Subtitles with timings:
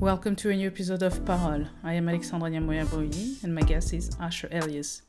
[0.00, 1.66] Welcome to a new episode of Parole.
[1.84, 5.02] I am Alexandra Nyamoya and my guest is Asher Elias.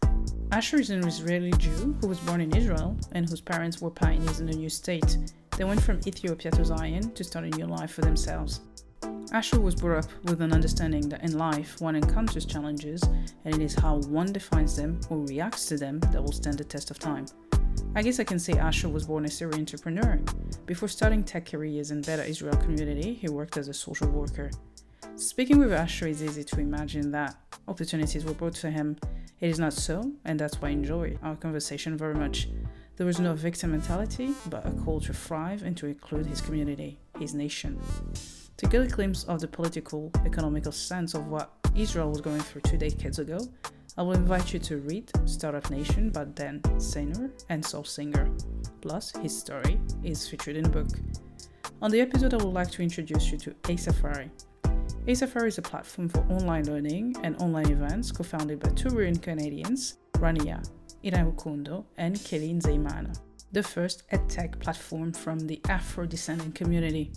[0.51, 4.41] Asher is an Israeli Jew who was born in Israel and whose parents were pioneers
[4.41, 5.17] in a new state.
[5.55, 8.59] They went from Ethiopia to Zion to start a new life for themselves.
[9.31, 13.01] Asher was brought up with an understanding that in life one encounters challenges
[13.45, 16.65] and it is how one defines them or reacts to them that will stand the
[16.65, 17.27] test of time.
[17.93, 20.19] I guess I can say Asher was born a serial entrepreneur.
[20.65, 24.49] Before starting tech careers in Beta Israel community, he worked as a social worker.
[25.15, 27.35] Speaking with Asher is easy to imagine that
[27.67, 28.97] opportunities were brought to him.
[29.41, 32.47] It is not so, and that's why I enjoy our conversation very much.
[32.95, 36.99] There was no victim mentality, but a call to thrive and to include his community,
[37.19, 37.79] his nation.
[38.57, 42.61] To get a glimpse of the political, economical sense of what Israel was going through
[42.61, 43.39] two decades ago,
[43.97, 48.29] I will invite you to read Startup Nation by Dan Senor and Saul Singer.
[48.81, 50.89] Plus, his story is featured in the book.
[51.81, 54.31] On the episode, I would like to introduce you to A Safari,
[55.07, 59.23] Asafari is a platform for online learning and online events co founded by two brilliant
[59.23, 60.63] Canadians, Rania
[61.03, 63.19] Irahukundo and Kelly Nzeimana,
[63.51, 67.11] the first edtech platform from the Afro descendant community.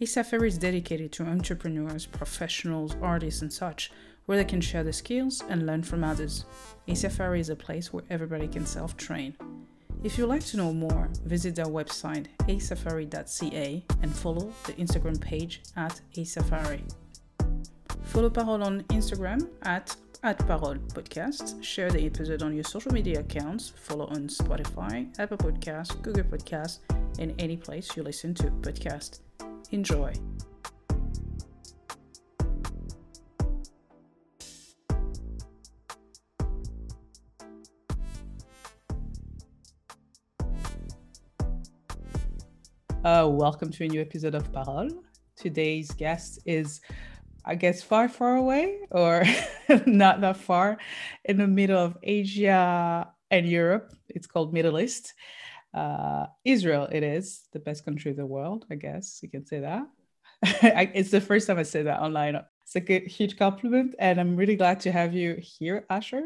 [0.00, 3.90] Asafari is dedicated to entrepreneurs, professionals, artists, and such,
[4.26, 6.44] where they can share their skills and learn from others.
[6.86, 9.36] Asafari is a place where everybody can self train.
[10.04, 15.62] If you'd like to know more, visit their website asafari.ca and follow the Instagram page
[15.76, 16.82] at asafari.
[18.04, 21.62] Follow Parole on Instagram at at Parole Podcast.
[21.62, 23.72] Share the episode on your social media accounts.
[23.76, 26.80] Follow on Spotify, Apple Podcasts, Google Podcasts,
[27.18, 29.20] and any place you listen to podcast.
[29.70, 30.12] Enjoy.
[43.06, 44.90] Uh, welcome to a new episode of Parole.
[45.36, 46.80] Today's guest is
[47.44, 49.22] I guess far, far away or
[49.86, 50.78] not that far
[51.24, 53.92] in the middle of Asia and Europe.
[54.08, 55.14] It's called Middle East.
[55.72, 59.60] Uh, Israel, it is the best country in the world, I guess you can say
[59.60, 59.86] that.
[60.92, 62.42] It's the first time I say that online.
[62.64, 66.24] It's a huge compliment, and I'm really glad to have you here, Asher.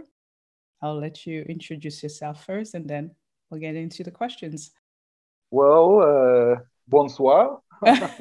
[0.80, 3.10] I'll let you introduce yourself first, and then
[3.50, 4.70] we'll get into the questions.
[5.50, 6.60] Well, uh,
[6.90, 7.58] bonsoir.
[7.82, 8.18] nice.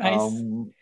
[0.04, 0.72] Um,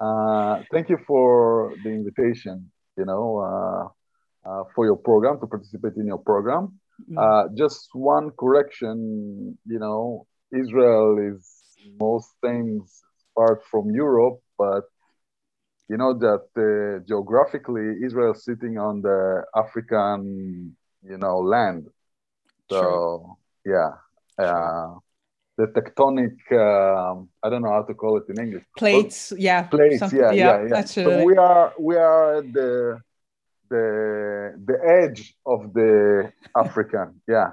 [0.00, 5.94] uh, thank you for the invitation, you know, uh, uh, for your program, to participate
[5.96, 6.78] in your program.
[7.10, 7.56] Mm-hmm.
[7.56, 11.58] just one correction, you know, Israel is
[12.00, 13.02] most things
[13.36, 14.84] apart from Europe, but
[15.88, 21.88] you know that uh, geographically Israel is sitting on the African, you know, land.
[22.70, 23.36] So sure.
[24.38, 24.94] yeah, uh,
[25.58, 28.64] the tectonic um, i don't know how to call it in english.
[28.76, 30.84] Plates yeah plates yeah, yeah yeah yeah.
[30.84, 32.98] so we are we are the
[33.72, 33.86] the
[34.68, 37.50] the edge of the african yeah.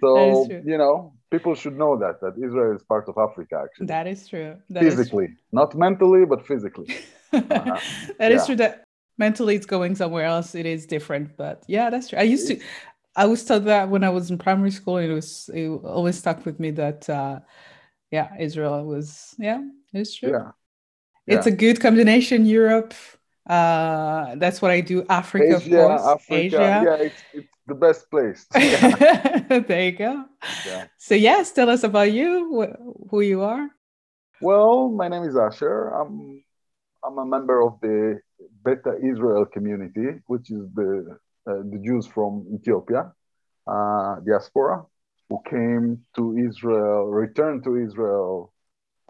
[0.00, 3.86] So you know people should know that that israel is part of africa actually.
[3.86, 4.50] That is true.
[4.70, 5.60] That physically is true.
[5.60, 6.88] not mentally but physically.
[7.32, 7.78] Uh-huh.
[8.20, 8.46] That is yeah.
[8.46, 8.72] true that
[9.18, 12.18] mentally it's going somewhere else it is different but yeah that's true.
[12.24, 12.54] I used to
[13.18, 14.98] I was taught that when I was in primary school.
[14.98, 17.40] It was it always stuck with me that uh,
[18.12, 19.60] yeah, Israel was yeah,
[19.92, 20.30] it's true.
[20.30, 20.52] Yeah.
[21.26, 22.46] It's a good combination.
[22.46, 22.94] Europe.
[23.44, 25.04] Uh, that's what I do.
[25.08, 26.06] Africa, Asia, of course.
[26.06, 26.34] Africa.
[26.36, 26.82] Asia.
[26.86, 28.46] Yeah, it's, it's the best place.
[28.54, 29.60] Yeah.
[29.68, 30.24] there you go.
[30.64, 30.86] Yeah.
[30.98, 33.68] So yes, tell us about you, wh- who you are.
[34.40, 35.88] Well, my name is Asher.
[35.88, 36.44] I'm
[37.02, 38.20] I'm a member of the
[38.64, 41.18] Beta Israel community, which is the
[41.70, 43.12] the Jews from Ethiopia,
[43.66, 44.84] uh, diaspora,
[45.28, 48.52] who came to Israel, returned to Israel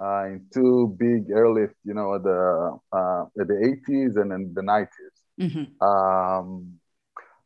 [0.00, 2.78] uh, in two big airlift, you know, the
[3.40, 5.16] at the 80s and then the 90s.
[5.40, 5.66] Mm-hmm.
[5.86, 6.78] Um,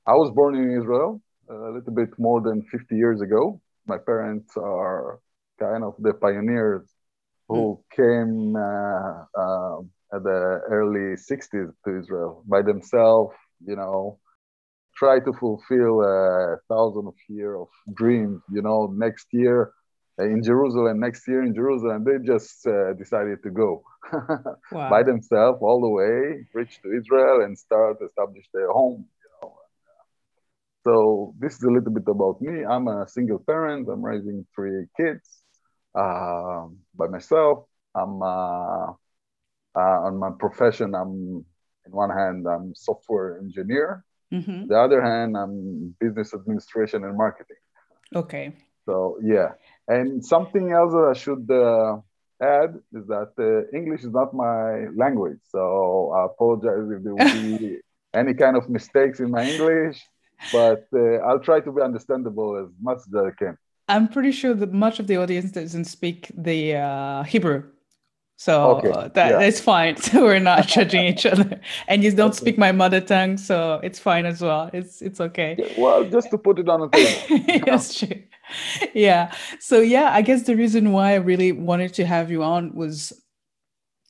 [0.07, 3.61] I was born in Israel a little bit more than 50 years ago.
[3.87, 5.21] My parents are
[5.61, 6.83] kind of the pioneers
[7.49, 7.97] who mm.
[7.97, 9.79] came uh, uh,
[10.17, 13.35] at the early 60s to Israel by themselves,
[13.65, 14.19] you know,
[15.03, 18.41] try to fulfill a thousand of year of dreams.
[18.57, 19.73] You know, next year
[20.21, 23.83] uh, in Jerusalem, next year in Jerusalem, they just uh, decided to go
[24.73, 24.91] wow.
[24.95, 29.01] by themselves all the way, reach to Israel, and start establish their home.
[29.25, 29.55] You know,
[30.87, 32.65] so this is a little bit about me.
[32.65, 33.89] I'm a single parent.
[33.93, 35.27] I'm raising three kids
[35.97, 37.65] uh, by myself.
[38.01, 38.87] I'm uh,
[39.83, 40.95] uh, on my profession.
[40.95, 41.45] I'm
[41.87, 44.69] in one hand, I'm software engineer Mm-hmm.
[44.69, 47.57] The other hand, I'm business administration and marketing.
[48.15, 48.55] Okay.
[48.87, 49.51] So yeah,
[49.87, 51.99] and something else that I should uh,
[52.43, 57.33] add is that uh, English is not my language, so I apologize if there will
[57.43, 57.79] be
[58.15, 60.03] any kind of mistakes in my English,
[60.53, 63.57] but uh, I'll try to be understandable as much as I can.
[63.89, 67.65] I'm pretty sure that much of the audience doesn't speak the uh, Hebrew.
[68.43, 68.91] So okay.
[68.91, 69.39] uh, that, yeah.
[69.39, 69.97] that's fine.
[70.03, 71.61] So we're not judging each other.
[71.87, 74.69] And you don't speak my mother tongue, so it's fine as well.
[74.73, 75.55] It's it's okay.
[75.57, 77.65] Yeah, well, just to put it on the table.
[77.67, 78.21] That's true.
[78.95, 79.33] Yeah.
[79.61, 83.13] So yeah, I guess the reason why I really wanted to have you on was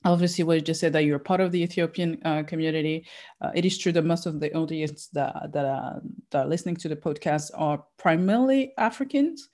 [0.06, 3.06] obviously what you just said that you're part of the Ethiopian uh, community.
[3.42, 6.00] Uh, it is true that most of the audience that that, uh,
[6.30, 9.50] that are listening to the podcast are primarily Africans.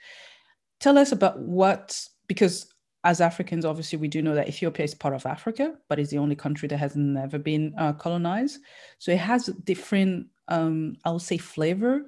[0.79, 2.73] Tell us about what because
[3.09, 6.19] as Africans, obviously, we do know that Ethiopia is part of Africa, but it's the
[6.19, 8.61] only country that has never been uh, colonized.
[8.99, 12.03] So it has different, um, I would say, flavor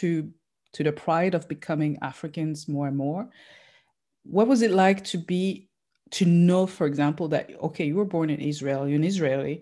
[0.00, 0.28] to
[0.72, 3.28] to the pride of becoming Africans more and more.
[4.24, 5.68] What was it like to be
[6.18, 9.56] to know, for example, that okay, you were born in Israel, you're an Israeli,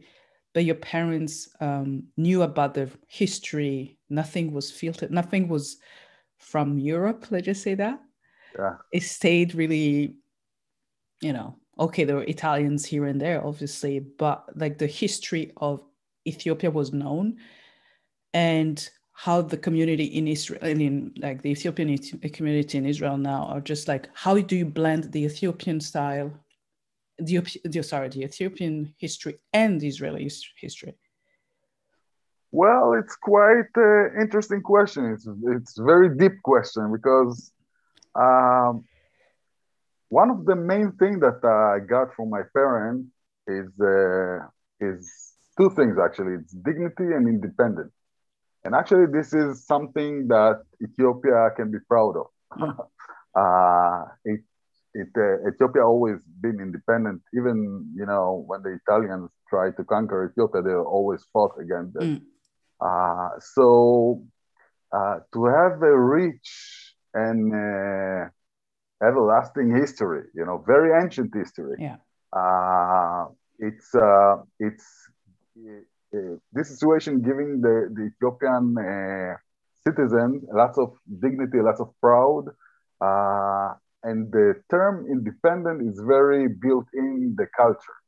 [0.54, 3.98] but your parents um, knew about the history.
[4.08, 5.10] Nothing was filtered.
[5.10, 5.76] Nothing was
[6.38, 7.26] from Europe.
[7.30, 8.00] Let's just say that.
[8.58, 8.76] Yeah.
[8.90, 10.16] It stayed really
[11.20, 15.82] you know, okay, there were Italians here and there, obviously, but like the history of
[16.26, 17.36] Ethiopia was known
[18.34, 21.98] and how the community in Israel and in like the Ethiopian
[22.32, 26.30] community in Israel now are just like, how do you blend the Ethiopian style,
[27.18, 30.30] the, the sorry, the Ethiopian history and Israeli
[30.60, 30.94] history?
[32.50, 35.12] Well, it's quite an interesting question.
[35.12, 37.52] It's it's very deep question because
[38.14, 38.84] um,
[40.08, 43.08] one of the main things that I got from my parents
[43.46, 44.46] is uh,
[44.80, 46.34] is two things actually.
[46.40, 47.92] It's dignity and independence.
[48.64, 52.26] And actually, this is something that Ethiopia can be proud of.
[53.34, 54.40] uh, it,
[54.94, 57.22] it, uh, Ethiopia always been independent.
[57.34, 62.02] Even you know when the Italians tried to conquer Ethiopia, they always fought against it.
[62.02, 62.22] Mm.
[62.80, 64.22] Uh, so
[64.92, 68.28] uh, to have a rich and uh,
[69.02, 71.76] everlasting history, you know, very ancient history.
[71.78, 71.96] Yeah.
[72.32, 73.26] Uh,
[73.58, 74.86] it's uh, it's
[76.14, 79.36] uh, this situation giving the, the Ethiopian uh,
[79.86, 82.44] citizen lots of dignity, lots of proud,
[83.00, 83.74] uh,
[84.04, 87.98] and the term independent is very built in the culture.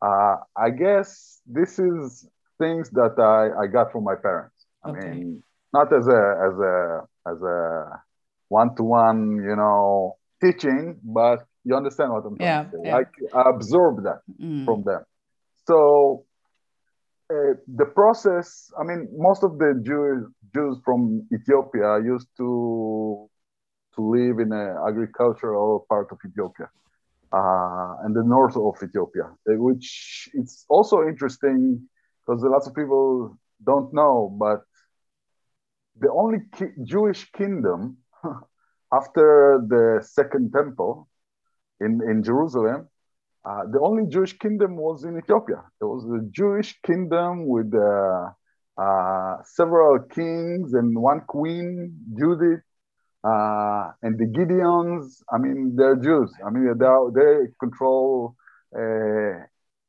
[0.00, 2.28] Uh, I guess this is
[2.58, 4.66] things that I, I got from my parents.
[4.84, 5.10] I okay.
[5.10, 5.42] mean,
[5.72, 6.76] not as a as a
[7.30, 8.02] as a
[8.48, 12.84] one to one, you know, teaching, but you understand what I'm yeah, saying.
[12.84, 12.96] Yeah.
[12.96, 14.64] Like I absorb that mm.
[14.64, 15.02] from them.
[15.66, 16.24] So
[17.30, 23.28] uh, the process, I mean, most of the Jews Jews from Ethiopia used to
[23.94, 26.68] to live in an agricultural part of Ethiopia,
[27.32, 31.88] uh, and the north of Ethiopia, uh, which it's also interesting
[32.20, 34.60] because lots of people don't know, but
[36.00, 37.98] the only ki- Jewish kingdom
[38.92, 41.08] after the second temple
[41.80, 42.88] in, in Jerusalem,
[43.44, 45.64] uh, the only Jewish kingdom was in Ethiopia.
[45.80, 48.30] It was a Jewish kingdom with uh,
[48.80, 52.60] uh, several kings and one queen, Judith,
[53.24, 55.22] uh, and the Gideons.
[55.32, 56.32] I mean, they're Jews.
[56.46, 58.36] I mean, they, they control
[58.76, 59.44] uh,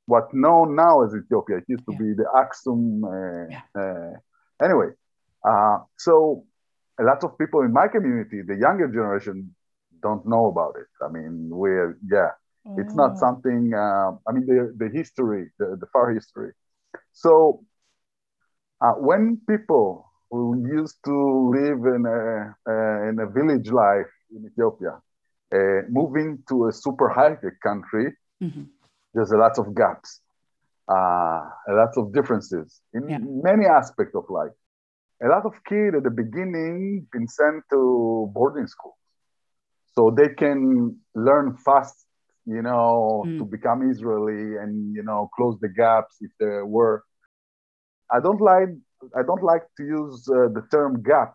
[0.06, 1.58] what known now as Ethiopia.
[1.58, 2.00] It used to yeah.
[2.00, 3.04] be the Aksum.
[3.04, 4.14] Uh, yeah.
[4.64, 4.90] anyway,
[5.98, 6.46] so
[7.00, 9.56] a lot of people in my community, the younger generation,
[10.02, 10.92] don't know about it.
[11.02, 12.32] I mean, we're yeah,
[12.68, 12.76] oh.
[12.78, 13.20] it's not oh.
[13.20, 13.72] something.
[13.74, 16.52] Uh, I mean, the the history, the, the far history.
[17.14, 17.64] So
[18.82, 20.42] uh, when people who
[20.80, 21.16] used to
[21.58, 22.22] live in a
[22.70, 25.02] uh, in a village life in Ethiopia,
[25.56, 28.64] uh, moving to a super high tech country, mm-hmm.
[29.14, 30.22] there's a lot of gaps,
[30.92, 33.20] uh, a lot of differences in yeah.
[33.22, 34.56] many aspects of life
[35.24, 38.96] a lot of kids at the beginning been sent to boarding schools
[39.96, 42.06] so they can learn fast
[42.46, 43.38] you know mm.
[43.38, 47.04] to become israeli and you know close the gaps if there were.
[48.12, 48.70] I don't like
[49.18, 51.34] i don't like to use uh, the term gap.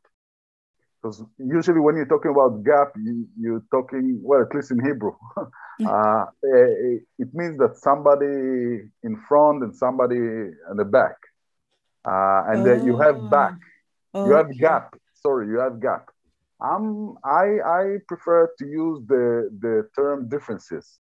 [1.00, 5.14] Because usually when you're talking about gap you, you're talking well at least in hebrew.
[5.87, 8.26] Uh, it, it means that somebody
[9.04, 11.14] in front and somebody in the back.
[12.04, 12.64] Uh, and oh.
[12.64, 13.54] then you have back
[14.14, 14.94] Oh, you have gap.
[15.14, 16.10] Sorry, you have gap.
[16.60, 20.98] Um, I I prefer to use the the term differences,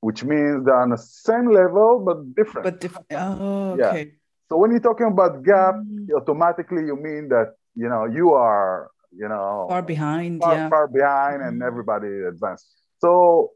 [0.00, 2.64] which means they're on the same level but different.
[2.64, 3.06] But different.
[3.10, 3.98] Oh, okay.
[3.98, 4.12] Yeah.
[4.48, 6.06] So when you're talking about gap, mm.
[6.14, 10.68] automatically you mean that you know you are you know far behind, far, yeah.
[10.68, 11.48] far behind, mm.
[11.48, 12.66] and everybody advanced.
[12.98, 13.50] So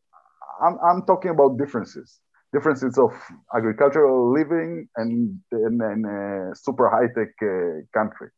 [0.60, 2.20] I'm, I'm talking about differences,
[2.52, 3.12] differences of
[3.54, 8.28] agricultural living and in a super high tech uh, country.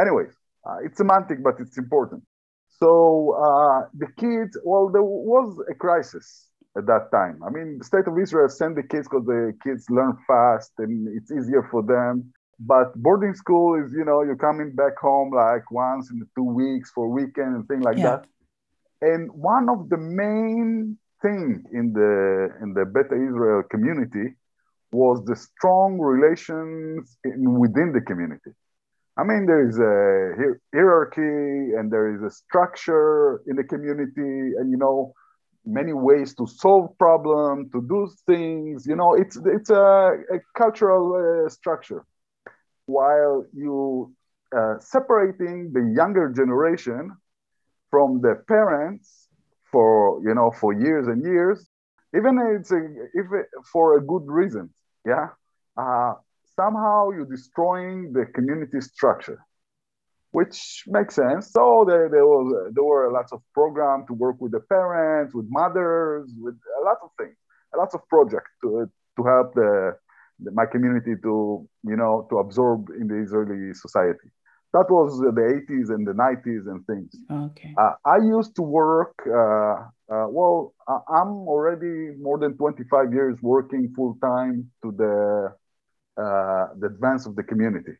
[0.00, 0.32] Anyways,
[0.66, 2.22] uh, it's semantic, but it's important.
[2.68, 7.42] So uh, the kids, well, there was a crisis at that time.
[7.46, 11.08] I mean, the state of Israel sent the kids because the kids learn fast and
[11.16, 12.32] it's easier for them.
[12.58, 16.90] But boarding school is, you know, you're coming back home like once in two weeks
[16.94, 18.16] for a weekend and things like yeah.
[18.16, 18.24] that.
[19.02, 24.36] And one of the main thing in the in the Beta Israel community
[24.92, 28.50] was the strong relations in, within the community.
[29.20, 34.70] I mean, there is a hierarchy and there is a structure in the community, and
[34.70, 35.12] you know,
[35.66, 38.86] many ways to solve problem, to do things.
[38.86, 42.06] You know, it's it's a, a cultural uh, structure.
[42.86, 44.14] While you
[44.56, 47.12] uh, separating the younger generation
[47.90, 49.28] from the parents
[49.70, 51.68] for you know for years and years,
[52.16, 52.80] even it's a,
[53.12, 54.70] if it, for a good reason,
[55.04, 55.28] yeah.
[55.76, 56.14] Uh,
[56.60, 59.40] somehow you're destroying the community structure
[60.32, 61.50] which makes sense.
[61.52, 65.46] So there, there was there were lots of programs to work with the parents, with
[65.48, 67.36] mothers, with a lot of things,
[67.74, 69.96] a lot of projects to to help the,
[70.38, 74.28] the, my community to you know to absorb in the Israeli society.
[74.72, 77.10] That was the 80s and the 90s and things.
[77.28, 77.74] Okay.
[77.76, 79.14] Uh, I used to work.
[79.26, 79.78] Uh,
[80.14, 85.52] uh, well, I'm already more than 25 years working full time to the
[86.20, 87.94] uh, the advance of the community.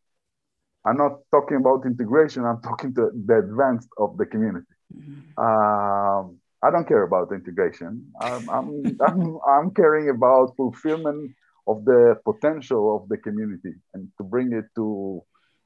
[0.85, 2.45] I'm not talking about integration.
[2.45, 4.75] I'm talking to the advance of the community.
[4.95, 5.39] Mm-hmm.
[5.47, 8.13] Um, I don't care about integration.
[8.21, 8.69] I'm, I'm,
[9.07, 11.33] I'm, I'm, caring about fulfillment
[11.67, 15.23] of the potential of the community and to bring it to,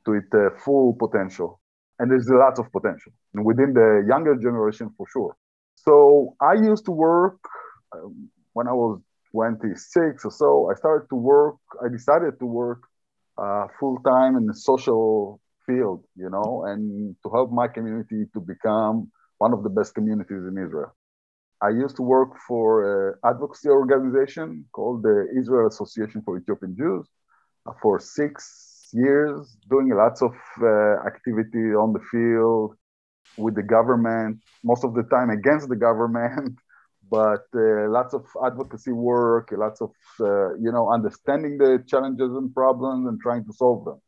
[0.06, 1.60] to its uh, full potential.
[1.98, 5.36] And there's a lot of potential and within the younger generation for sure.
[5.76, 7.38] So I used to work
[7.92, 9.00] um, when I was
[9.34, 10.70] 26 or so.
[10.72, 12.82] I started to work, I decided to work
[13.36, 18.40] uh, full time in the social field, you know, and to help my community to
[18.40, 20.92] become one of the best communities in Israel.
[21.62, 27.06] I used to work for an advocacy organization called the Israel Association for Ethiopian Jews
[27.66, 32.76] uh, for six years, doing lots of uh, activity on the field
[33.36, 36.56] with the government, most of the time against the government,
[37.10, 42.54] but uh, lots of advocacy work, lots of uh, you know understanding the challenges and
[42.54, 44.00] problems and trying to solve them,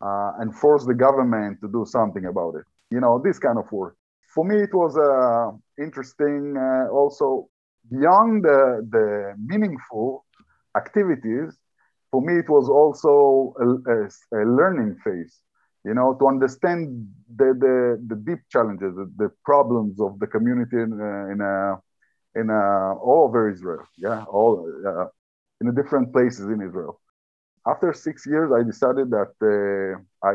[0.00, 2.64] uh, and force the government to do something about it.
[2.90, 3.96] You know this kind of work.
[4.34, 6.56] For me, it was uh, interesting.
[6.56, 7.48] Uh, also,
[7.90, 10.24] beyond the the meaningful
[10.76, 11.58] activities,
[12.10, 15.40] for me it was also a, a, a learning phase.
[15.84, 20.76] You know, to understand the the, the deep challenges, the, the problems of the community
[20.76, 21.80] in, uh, in a
[22.34, 23.84] in uh, all over Israel.
[23.96, 25.06] Yeah, all uh,
[25.60, 27.00] in the different places in Israel.
[27.66, 30.32] After six years, I decided that uh, I,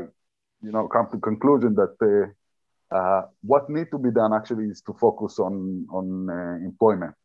[0.62, 4.82] you know, come to conclusion that uh, uh, what need to be done actually is
[4.82, 7.16] to focus on on uh, employment,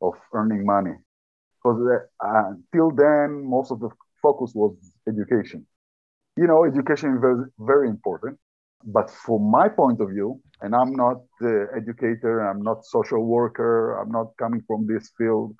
[0.00, 0.96] of earning money,
[1.58, 1.80] because
[2.20, 4.74] until then most of the focus was
[5.08, 5.66] education.
[6.36, 8.38] You know, education is very, very important.
[8.84, 13.98] But from my point of view, and I'm not the educator, I'm not social worker,
[13.98, 15.54] I'm not coming from this field.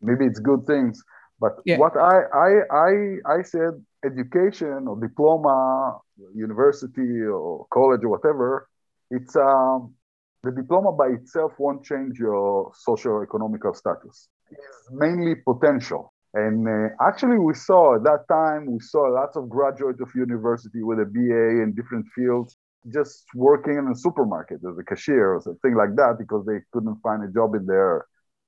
[0.00, 1.02] Maybe it's good things,
[1.40, 1.78] but yeah.
[1.78, 2.92] what I, I I
[3.38, 5.98] I said education or diploma,
[6.34, 8.68] university or college or whatever,
[9.10, 9.94] it's um
[10.42, 14.28] the diploma by itself won't change your social economical status.
[14.50, 16.11] It's mainly potential.
[16.34, 20.82] And uh, actually, we saw at that time, we saw lots of graduates of university
[20.82, 22.56] with a BA in different fields
[22.92, 26.96] just working in a supermarket as a cashier or something like that because they couldn't
[27.02, 28.06] find a job in their,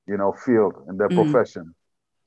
[0.08, 1.22] you know, field in their mm.
[1.22, 1.74] profession.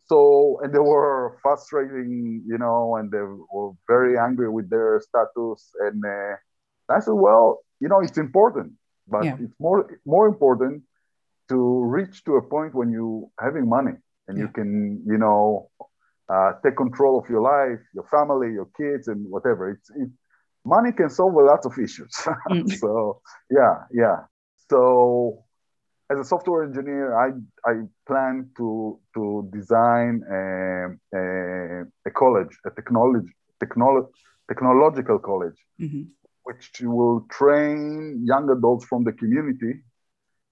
[0.05, 5.71] So, and they were frustrating, you know, and they were very angry with their status.
[5.81, 6.35] And uh,
[6.89, 8.73] I said, well, you know, it's important,
[9.07, 9.35] but yeah.
[9.39, 10.83] it's more more important
[11.49, 13.93] to reach to a point when you having money
[14.27, 14.43] and yeah.
[14.43, 15.69] you can you know
[16.29, 20.09] uh, take control of your life your family your kids and whatever it's it,
[20.65, 22.11] money can solve a lot of issues
[22.49, 22.69] mm.
[22.77, 24.17] so yeah yeah
[24.69, 25.43] so
[26.11, 27.29] as a software engineer i
[27.69, 27.73] i
[28.05, 30.41] plan to to design a,
[31.19, 31.21] a,
[32.05, 34.09] a college a technology technolo-
[34.49, 36.03] technological college mm-hmm.
[36.43, 39.73] which will train young adults from the community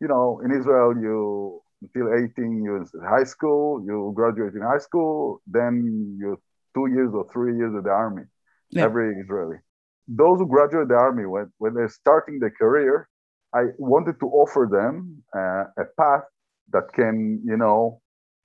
[0.01, 5.42] you know, in Israel, you until 18 years high school, you graduate in high school,
[5.48, 6.38] then you
[6.75, 8.24] two years or three years of the army.
[8.70, 8.84] Yeah.
[8.84, 9.58] Every Israeli.
[10.08, 13.10] Those who graduate the army when, when they're starting their career,
[13.54, 16.25] I wanted to offer them uh, a path
[16.74, 18.01] that can, you know,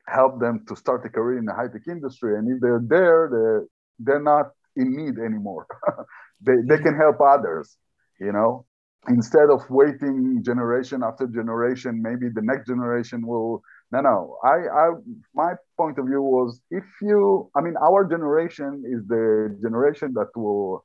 [0.07, 2.39] help them to start a career in the high tech industry.
[2.39, 3.65] And if they're there, they're,
[3.99, 5.67] they're not in need anymore.
[6.41, 7.77] they, they can help others,
[8.21, 8.67] you know,
[9.09, 13.63] instead of waiting generation after generation, maybe the next generation will.
[13.93, 14.39] No, no.
[14.45, 14.91] I, I,
[15.35, 20.29] my point of view was if you, I mean, our generation is the generation that
[20.37, 20.85] will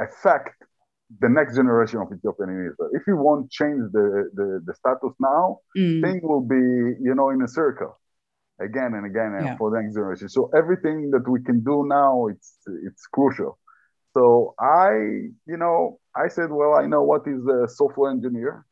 [0.00, 0.54] affect
[1.20, 2.90] the next generation of Ethiopian in Israel.
[2.92, 6.02] If you won't change the, the, the status now, mm.
[6.02, 7.98] things will be, you know, in a circle
[8.60, 9.56] again and again yeah.
[9.56, 10.28] for the next generation.
[10.28, 13.58] So everything that we can do now, it's it's crucial.
[14.14, 14.90] So I,
[15.46, 18.64] you know, I said, well, I know what is a software engineer.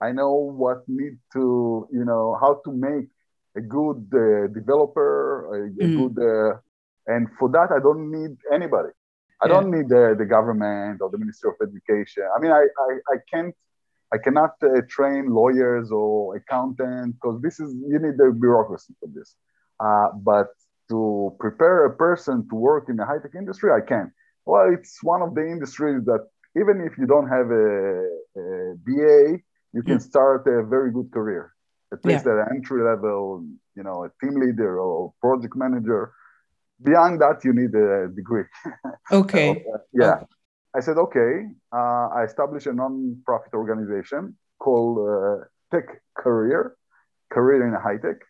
[0.00, 3.08] I know what need to, you know, how to make
[3.56, 6.14] a good uh, developer, a, a mm.
[6.14, 6.58] good, uh,
[7.06, 8.90] and for that I don't need anybody.
[9.42, 9.54] I yeah.
[9.54, 12.24] don't need the, the government or the Ministry of Education.
[12.36, 13.54] I mean, I, I, I can't,
[14.12, 19.08] I cannot uh, train lawyers or accountants because this is, you need the bureaucracy for
[19.14, 19.34] this.
[19.80, 20.48] Uh, but
[20.90, 24.12] to prepare a person to work in the high tech industry, I can.
[24.46, 28.08] Well, it's one of the industries that even if you don't have a,
[28.40, 29.38] a BA,
[29.72, 30.02] you can mm.
[30.02, 31.52] start a very good career.
[31.92, 32.42] At least yeah.
[32.42, 33.46] at entry level,
[33.76, 36.12] you know, a team leader or project manager
[36.82, 38.44] beyond that, you need a degree.
[39.12, 39.62] Okay.
[39.64, 40.14] so, uh, yeah.
[40.14, 40.26] Okay.
[40.76, 41.46] I said, okay.
[41.72, 45.86] Uh, I established a non-profit organization called uh, Tech
[46.16, 46.76] Career,
[47.30, 48.20] Career in High Tech,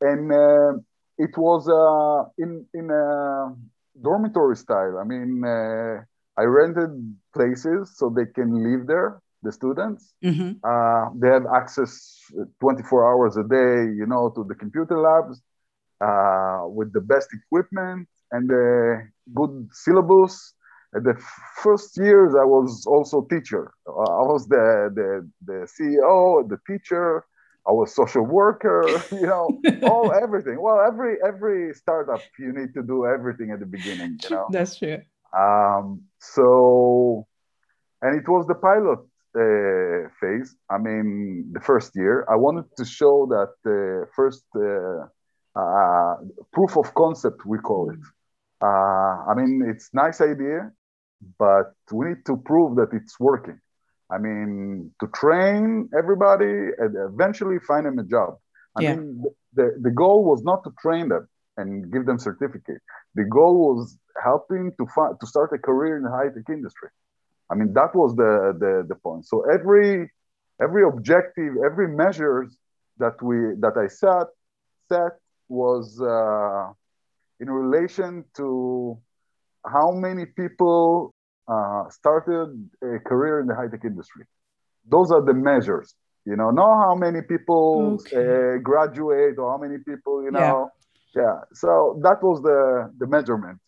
[0.00, 0.78] and uh,
[1.18, 3.54] it was uh, in in a
[4.00, 4.98] dormitory style.
[4.98, 6.02] I mean, uh,
[6.36, 9.20] I rented places so they can live there.
[9.44, 11.18] The students, mm-hmm.
[11.18, 12.20] they have access
[12.60, 15.42] 24 hours a day, you know, to the computer labs
[16.00, 19.02] uh, with the best equipment and the
[19.34, 20.54] good syllabus.
[20.94, 21.14] At the
[21.56, 23.72] first years, I was also teacher.
[23.86, 27.24] Uh, I was the, the, the CEO, the teacher.
[27.66, 30.60] I was social worker, you know, all everything.
[30.60, 34.46] Well, every every startup you need to do everything at the beginning, you know.
[34.50, 35.00] That's true.
[35.36, 37.26] Um, so,
[38.02, 39.00] and it was the pilot
[39.34, 40.54] uh, phase.
[40.68, 45.06] I mean, the first year, I wanted to show that the first uh,
[45.58, 46.16] uh,
[46.52, 47.98] proof of concept, we call it.
[48.60, 50.70] Uh, I mean, it's nice idea,
[51.38, 53.58] but we need to prove that it's working.
[54.12, 58.36] I mean, to train everybody and eventually find them a job.
[58.76, 58.96] I yeah.
[58.96, 62.82] mean, the, the goal was not to train them and give them certificate.
[63.14, 66.90] The goal was helping to find, to start a career in the high tech industry.
[67.50, 69.26] I mean, that was the, the, the point.
[69.26, 70.10] So every
[70.62, 72.56] every objective, every measures
[72.98, 74.28] that we that I set
[74.88, 75.14] set
[75.48, 76.72] was uh,
[77.40, 78.98] in relation to
[79.66, 81.14] how many people
[81.48, 84.24] uh, started a career in the high tech industry.
[84.88, 88.16] Those are the measures, you know, not how many people okay.
[88.16, 90.70] uh, graduate or how many people, you know.
[91.14, 91.22] Yeah.
[91.22, 91.36] yeah.
[91.52, 93.58] So that was the, the measurement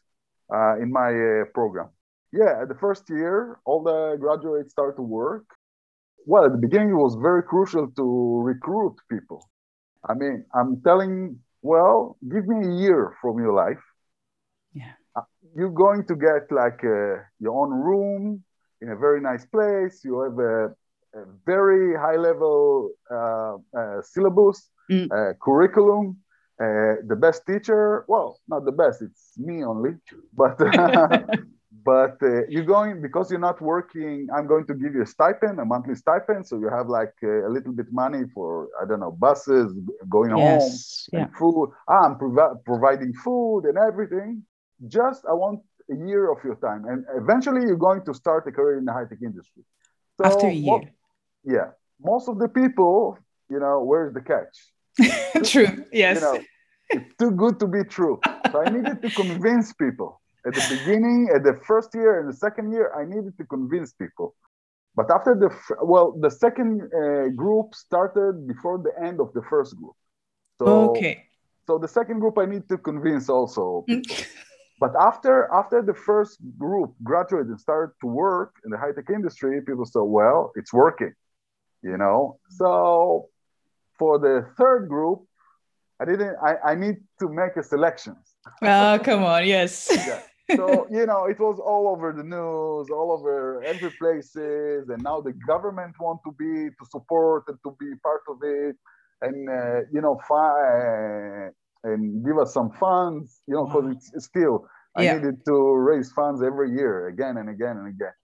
[0.53, 1.89] uh, in my uh, program.
[2.33, 5.45] Yeah, the first year, all the graduates start to work.
[6.27, 9.49] Well, at the beginning, it was very crucial to recruit people.
[10.09, 13.83] I mean, I'm telling well, give me a year from your life.
[15.57, 18.43] You're going to get like uh, your own room
[18.81, 20.01] in a very nice place.
[20.05, 20.67] You have a,
[21.21, 25.07] a very high level uh, uh syllabus, mm.
[25.11, 26.19] Uh, curriculum.
[26.61, 29.91] Uh, the best teacher, well, not the best, it's me only,
[30.33, 30.57] but
[31.85, 35.59] but uh, you're going because you're not working i'm going to give you a stipend
[35.59, 39.11] a monthly stipend so you have like a little bit money for i don't know
[39.11, 39.73] buses
[40.09, 41.09] going yes.
[41.13, 41.27] home yeah.
[41.27, 44.43] and food ah, i'm provi- providing food and everything
[44.89, 45.61] just i want
[45.91, 46.85] a year of your time.
[46.87, 49.63] And eventually you're going to start a career in the high-tech industry.
[50.17, 50.81] So after a year.
[51.45, 51.71] yeah.
[52.03, 53.19] Most of the people
[53.51, 54.55] you know where's the catch?
[55.51, 55.85] True.
[55.93, 56.17] Yes.
[56.17, 56.41] you know,
[56.91, 58.21] it's too good to be true.
[58.53, 60.21] So i needed to convince people.
[60.47, 63.93] At the beginning, at the first year and the second year, I needed to convince
[63.93, 64.35] people.
[64.95, 65.51] But after the
[65.83, 69.97] well, the second uh, group started before the end of the first group.
[70.61, 71.25] So, okay.
[71.67, 73.85] So the second group I need to convince also.
[74.85, 79.09] but after after the first group graduated and started to work in the high tech
[79.19, 81.15] industry, people said, "Well, it's working,"
[81.89, 82.19] you know.
[82.61, 83.29] So
[83.99, 85.21] for the third group,
[86.01, 86.37] I didn't.
[86.49, 88.15] I, I need to make a selection.
[88.61, 89.75] Oh, come on, yes.
[90.11, 90.21] yeah
[90.61, 95.19] so you know it was all over the news all over every places and now
[95.29, 98.77] the government want to be to support and to be part of it
[99.23, 101.49] and uh, you know fi-
[101.85, 104.67] and give us some funds you know because it's, it's, still
[104.97, 105.15] i yeah.
[105.15, 108.17] needed to raise funds every year again and again and again.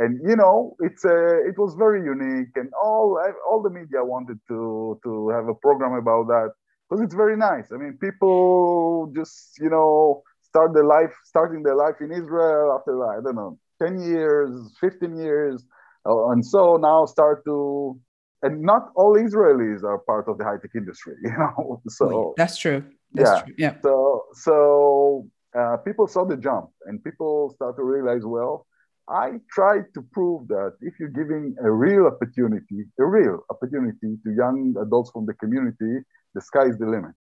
[0.00, 1.18] And you know it's a
[1.50, 3.18] it was very unique and all
[3.50, 6.50] all the media wanted to to have a program about that
[6.88, 7.72] because it's very nice.
[7.72, 12.92] I mean people just you know start their life starting their life in israel after
[13.12, 14.50] i don't know 10 years
[14.80, 15.64] 15 years
[16.08, 17.98] uh, and so now start to
[18.42, 22.82] and not all israelis are part of the high-tech industry you know so that's true
[23.12, 23.54] that's yeah true.
[23.58, 25.26] yeah so so
[25.58, 28.66] uh, people saw the jump and people start to realize well
[29.08, 34.30] I try to prove that if you're giving a real opportunity, a real opportunity to
[34.36, 37.14] young adults from the community, the sky is the limit.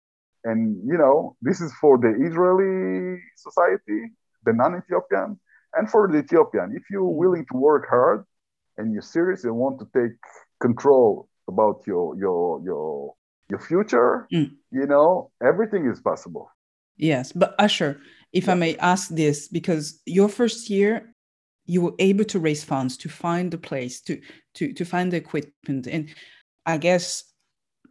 [0.44, 4.12] And, you know, this is for the Israeli society,
[4.46, 5.40] the non Ethiopian,
[5.76, 6.74] and for the Ethiopian.
[6.76, 8.26] If you're willing to work hard
[8.78, 10.18] and you're serious and want to take
[10.60, 13.14] control about your, your, your,
[13.50, 14.52] your future, mm.
[14.72, 16.50] you know, everything is possible.
[16.98, 17.32] Yes.
[17.32, 18.00] But Asher,
[18.34, 18.52] if yeah.
[18.52, 21.14] I may ask this, because your first year
[21.68, 24.20] you were able to raise funds to find the place to
[24.56, 26.10] to to find the equipment and
[26.66, 27.24] i guess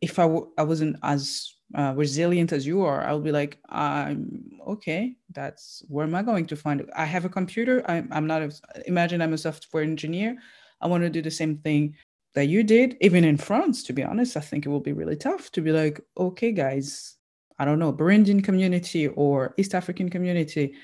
[0.03, 4.51] if I w- I wasn't as uh, resilient as you are i'll be like i'm
[4.67, 8.27] okay that's where am i going to find it i have a computer i'm, I'm
[8.27, 8.53] not a,
[8.87, 10.37] imagine i'm a software engineer
[10.81, 11.95] i want to do the same thing
[12.37, 15.17] that you did even in france to be honest i think it will be really
[15.17, 17.17] tough to be like okay guys
[17.59, 20.75] i don't know burundian community or east african community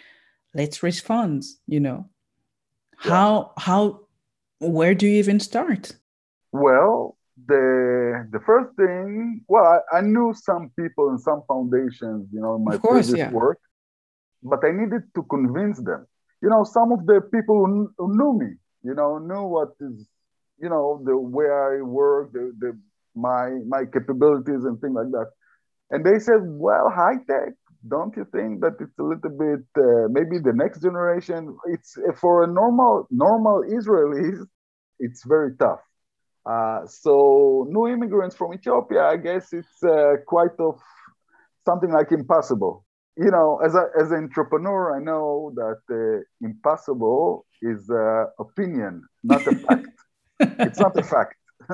[0.55, 2.09] let's raise funds you know
[3.03, 4.01] how how
[4.63, 5.93] where do you even start?
[6.53, 12.41] Well, the the first thing, well, I, I knew some people in some foundations, you
[12.41, 13.31] know, in my course, previous yeah.
[13.33, 13.59] work,
[14.43, 16.07] but I needed to convince them.
[16.41, 20.07] You know, some of the people who, who knew me, you know, knew what is,
[20.63, 22.79] you know, the way I work, the, the
[23.15, 25.31] my my capabilities and things like that.
[25.91, 27.53] And they said, well, high tech,
[27.87, 31.55] don't you think that it's a little bit uh, maybe the next generation?
[31.67, 34.47] It's uh, for a normal normal israelis
[35.01, 35.81] it's very tough.
[36.49, 40.75] Uh, so new immigrants from ethiopia i guess it's uh, quite of
[41.65, 42.85] something like impossible.
[43.17, 47.89] You know as, a, as an entrepreneur i know that uh, impossible is
[48.41, 50.02] opinion not a fact
[50.59, 51.37] it's not a fact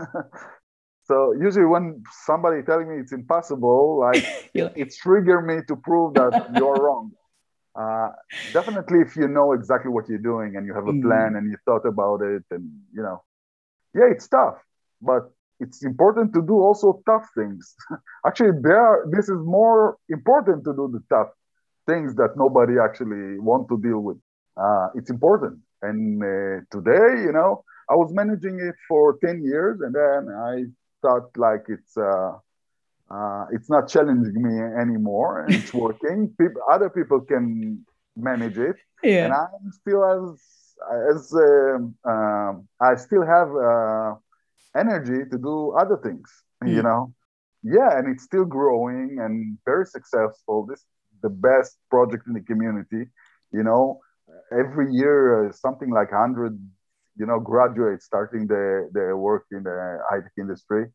[1.08, 6.50] So usually when somebody telling me it's impossible, like it trigger me to prove that
[6.54, 7.12] you're wrong.
[7.74, 8.10] Uh,
[8.52, 11.02] definitely, if you know exactly what you're doing and you have a mm.
[11.02, 13.22] plan and you thought about it, and you know,
[13.94, 14.58] yeah, it's tough,
[15.00, 17.74] but it's important to do also tough things.
[18.26, 21.30] actually, there, this is more important to do the tough
[21.86, 24.18] things that nobody actually want to deal with.
[24.60, 29.80] Uh, it's important, and uh, today, you know, I was managing it for 10 years
[29.80, 30.64] and then I
[31.02, 32.32] thought like it's uh,
[33.10, 36.34] uh, it's not challenging me anymore and it's working.
[36.38, 37.84] people, other people can
[38.16, 39.24] manage it, yeah.
[39.24, 40.40] and I'm still as
[41.10, 41.32] as
[42.04, 44.14] um, I still have uh,
[44.76, 46.30] energy to do other things.
[46.62, 46.74] Mm.
[46.74, 47.14] You know,
[47.62, 50.66] yeah, and it's still growing and very successful.
[50.66, 50.84] This
[51.22, 53.10] the best project in the community.
[53.52, 54.00] You know,
[54.52, 56.58] every year uh, something like hundred
[57.18, 60.86] you know, graduates starting the, the work in the high tech industry.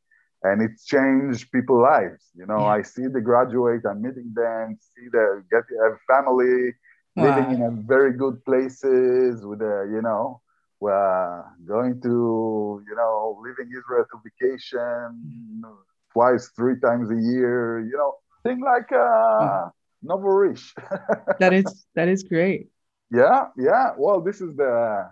[0.44, 2.24] And it's changed people's lives.
[2.36, 2.78] You know, yeah.
[2.78, 6.74] I see the graduate, I'm meeting them, see the get a family,
[7.16, 7.24] wow.
[7.24, 10.42] living in a very good places with a, you know,
[10.86, 15.64] uh, going to, you know, living Israel to vacation
[16.12, 19.70] twice, three times a year, you know, thing like uh,
[20.02, 20.74] nouveau riche.
[21.40, 22.68] that is that is great.
[23.12, 23.92] Yeah, yeah.
[23.98, 25.10] Well, this is the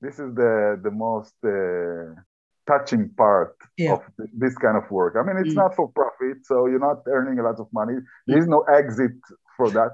[0.00, 2.14] this is the the most uh,
[2.66, 3.94] touching part yeah.
[3.94, 5.16] of th- this kind of work.
[5.18, 5.62] I mean, it's mm.
[5.62, 7.96] not for profit, so you're not earning a lot of money.
[8.26, 9.16] There is no exit
[9.56, 9.90] for that,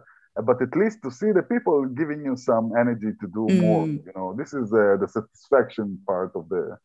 [0.48, 3.60] but at least to see the people giving you some energy to do mm.
[3.60, 3.86] more.
[3.86, 6.76] You know, this is uh, the satisfaction part of the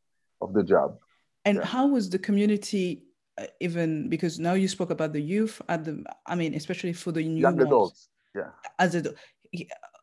[0.42, 0.98] of the job.
[1.46, 1.66] And yeah.
[1.66, 3.04] how was the community?
[3.38, 7.12] Uh, even because now you spoke about the youth at the, I mean, especially for
[7.14, 8.50] the new young ones, adults, yeah.
[8.78, 9.14] As a,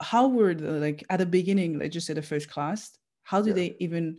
[0.00, 3.48] how were the, like at the beginning, let's just say the first class, how did
[3.48, 3.54] yeah.
[3.54, 4.16] they even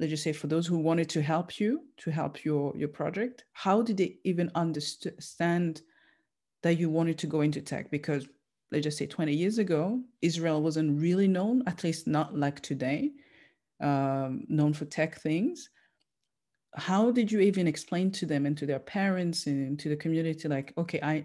[0.00, 3.44] let's just say for those who wanted to help you to help your your project
[3.52, 5.82] how did they even understand
[6.62, 8.26] that you wanted to go into tech because
[8.70, 13.12] let's just say 20 years ago israel wasn't really known at least not like today
[13.80, 15.70] um, known for tech things
[16.74, 20.48] how did you even explain to them and to their parents and to the community
[20.48, 21.24] like okay i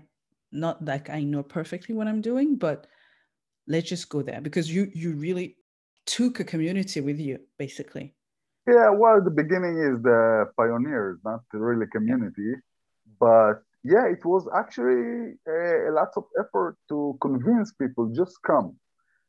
[0.51, 2.85] not like i know perfectly what i'm doing but
[3.67, 5.55] let's just go there because you you really
[6.17, 8.15] took a community with you, basically.
[8.67, 12.51] Yeah, well, the beginning is the pioneers, not really community,
[13.19, 18.75] but yeah, it was actually a, a lot of effort to convince people just come.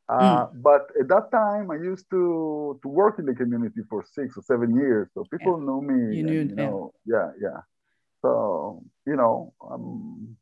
[0.09, 0.61] Uh, mm.
[0.61, 4.43] But at that time, I used to to work in the community for six or
[4.43, 5.65] seven years, so people yeah.
[5.67, 6.17] knew me.
[6.17, 7.59] You knew, and, you know, yeah, yeah.
[8.21, 10.35] So you know, um,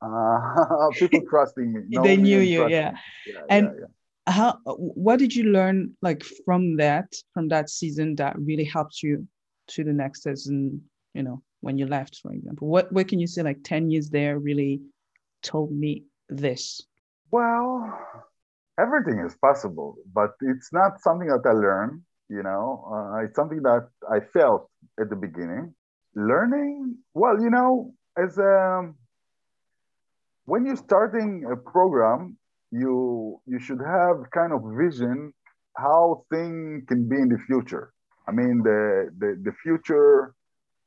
[0.00, 1.80] uh, people trusting me.
[2.02, 2.92] they knew you, yeah.
[3.26, 3.40] yeah.
[3.50, 3.86] And yeah,
[4.26, 4.58] how?
[4.64, 9.26] What did you learn, like from that, from that season, that really helped you
[9.68, 10.82] to the next season?
[11.14, 13.42] You know, when you left, for example, what what can you say?
[13.42, 14.82] Like ten years there really
[15.42, 16.82] told me this.
[17.30, 17.98] Well,
[18.78, 22.02] everything is possible, but it's not something that I learned.
[22.28, 24.68] You know, uh, it's something that I felt
[25.00, 25.74] at the beginning.
[26.14, 28.96] Learning, well, you know, as a um,
[30.46, 32.38] when you're starting a program,
[32.78, 35.32] you you should have kind of vision
[35.76, 37.92] how thing can be in the future.
[38.28, 40.34] I mean, the the, the future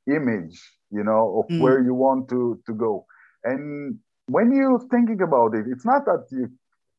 [0.07, 0.59] image,
[0.91, 1.61] you know, of mm.
[1.61, 3.05] where you want to to go.
[3.43, 6.49] And when you're thinking about it, it's not that you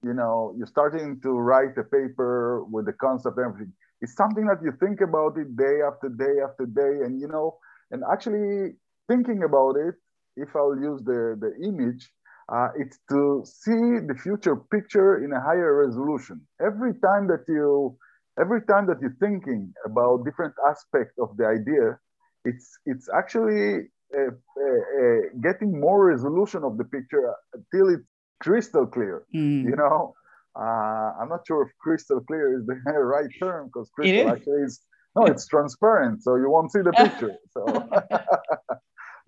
[0.03, 3.73] you know, you're starting to write a paper with the concept and everything.
[4.01, 7.05] It's something that you think about it day after day after day.
[7.05, 7.59] And, you know,
[7.91, 8.77] and actually
[9.09, 9.95] thinking about it,
[10.37, 12.11] if I'll use the, the image,
[12.53, 16.41] uh, it's to see the future picture in a higher resolution.
[16.61, 17.97] Every time that you,
[18.41, 21.99] every time that you're thinking about different aspects of the idea,
[22.45, 28.09] it's it's actually uh, uh, uh getting more resolution of the picture until it's
[28.41, 29.25] crystal clear.
[29.35, 29.65] Mm.
[29.65, 30.15] You know,
[30.59, 34.81] uh, I'm not sure if crystal clear is the right term because crystal actually is
[35.15, 37.35] no, it's transparent, so you won't see the picture.
[37.53, 37.65] So,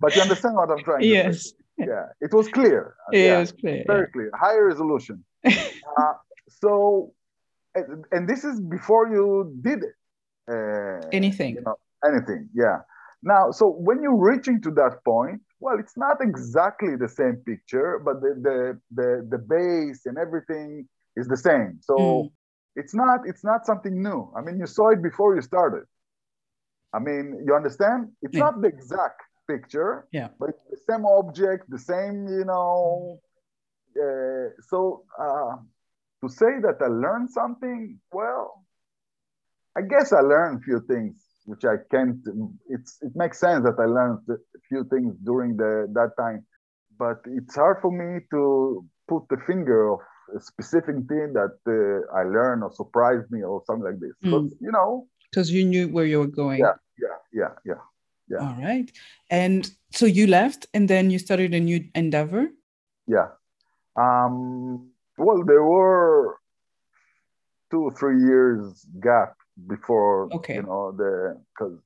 [0.00, 1.52] but you understand what I'm trying to yes.
[1.78, 2.94] Yeah, it was clear.
[3.12, 3.84] It yeah, was clear.
[3.86, 4.12] Very yeah.
[4.12, 4.30] clear.
[4.34, 5.24] High resolution.
[5.44, 6.14] uh,
[6.48, 7.12] so,
[7.74, 9.96] and, and, this is before you did it.
[10.48, 11.54] Uh, anything.
[11.56, 12.50] You know, anything.
[12.54, 12.80] Yeah.
[13.22, 18.00] Now, so when you're reaching to that point, well, it's not exactly the same picture,
[18.04, 21.78] but the the the, the base and everything is the same.
[21.80, 22.30] So mm.
[22.76, 24.30] it's not it's not something new.
[24.36, 25.84] I mean, you saw it before you started.
[26.92, 28.10] I mean, you understand?
[28.20, 28.44] It's yeah.
[28.44, 29.22] not the exact
[29.54, 33.20] picture, yeah, but the same object, the same, you know.
[34.04, 35.54] Uh, so uh,
[36.22, 38.64] to say that I learned something, well,
[39.76, 42.18] I guess I learned a few things which I can't.
[42.68, 44.36] It's it makes sense that I learned a
[44.68, 46.44] few things during the that time,
[46.98, 50.00] but it's hard for me to put the finger of
[50.36, 54.14] a specific thing that uh, I learned or surprised me or something like this.
[54.22, 54.60] Because mm.
[54.60, 56.60] you know, because you knew where you were going.
[56.60, 57.82] Yeah, yeah, yeah, yeah,
[58.32, 58.38] yeah.
[58.40, 58.90] All right,
[59.30, 62.48] and so you left, and then you started a new endeavor.
[63.06, 63.28] Yeah.
[63.96, 64.90] Um.
[65.18, 66.38] Well, there were
[67.70, 69.34] two, three years gap
[69.66, 70.56] before okay.
[70.56, 71.78] you know the because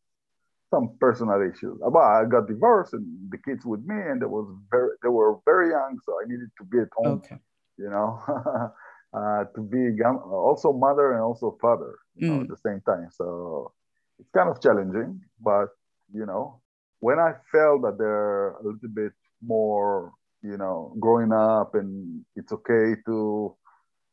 [0.70, 1.78] some personal issues.
[1.80, 5.38] But I got divorced and the kids with me, and they was very they were
[5.44, 7.22] very young, so I needed to be at home.
[7.24, 7.38] Okay.
[7.78, 8.20] You know,
[9.16, 12.36] uh, to be also mother and also father you mm.
[12.36, 13.08] know, at the same time.
[13.10, 13.72] So
[14.18, 15.68] it's kind of challenging, but
[16.12, 16.60] you know,
[17.00, 22.52] when I felt that they're a little bit more, you know, growing up and it's
[22.52, 23.56] okay to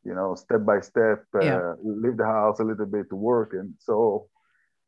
[0.04, 1.74] you know, step by step, uh, yeah.
[1.84, 3.54] leave the house a little bit to work.
[3.54, 4.28] And so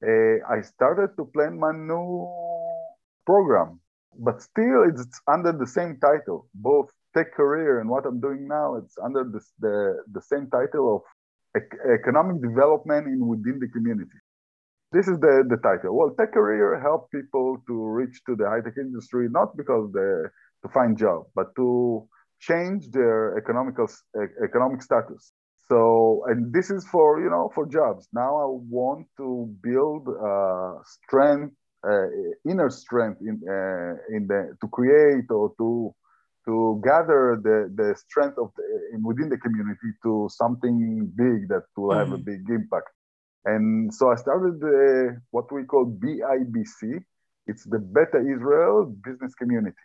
[0.06, 2.28] uh, I started to plan my new
[3.26, 3.80] program,
[4.20, 8.76] but still it's under the same title, both tech career and what I'm doing now.
[8.76, 10.98] It's under this, the, the same title
[11.56, 14.20] of economic development in within the community.
[14.96, 15.92] This is the, the title.
[15.98, 20.12] Well, tech career help people to reach to the high tech industry, not because they
[20.64, 22.08] to find job, but to
[22.40, 23.88] change their economical
[24.42, 25.34] economic status.
[25.68, 28.08] So, and this is for you know for jobs.
[28.14, 28.48] Now I
[28.80, 31.54] want to build uh, strength,
[31.86, 32.08] uh,
[32.52, 35.94] inner strength in uh, in the to create or to
[36.46, 41.64] to gather the, the strength of the, in, within the community to something big that
[41.76, 41.98] will mm.
[41.98, 42.26] have a mm.
[42.32, 42.90] big impact.
[43.46, 47.04] And so I started uh, what we call BIBC.
[47.48, 49.78] It's the Beta Israel Business Community.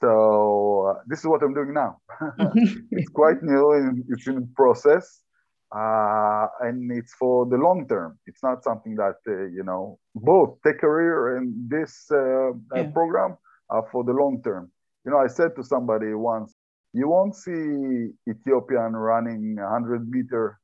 [0.00, 1.98] So uh, this is what I'm doing now.
[2.90, 5.22] it's quite new and it's in process.
[5.70, 8.18] Uh, and it's for the long term.
[8.26, 12.90] It's not something that, uh, you know, both tech career and this uh, uh, yeah.
[12.90, 13.36] program
[13.68, 14.70] are for the long term.
[15.04, 16.54] You know, I said to somebody once,
[16.94, 20.58] you won't see Ethiopian running 100 meter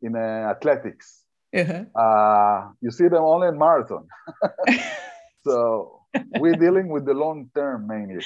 [0.00, 1.25] in uh, athletics.
[1.54, 2.68] Uh-huh.
[2.80, 4.06] you see them only in marathon.
[5.44, 6.02] so
[6.38, 8.24] we're dealing with the long term mainly.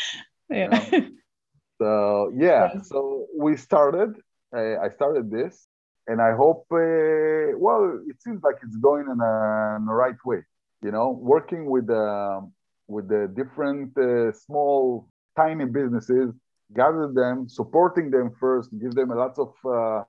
[0.49, 0.85] Yeah.
[0.93, 1.09] You know?
[1.81, 4.17] so yeah, so we started.
[4.55, 5.69] Uh, I started this,
[6.07, 6.67] and I hope.
[6.73, 10.43] Uh, well, it seems like it's going in, a, in the right way.
[10.83, 12.51] You know, working with the
[12.89, 16.35] with the different uh, small, tiny businesses,
[16.75, 20.03] gather them, supporting them first, give them a lot of uh,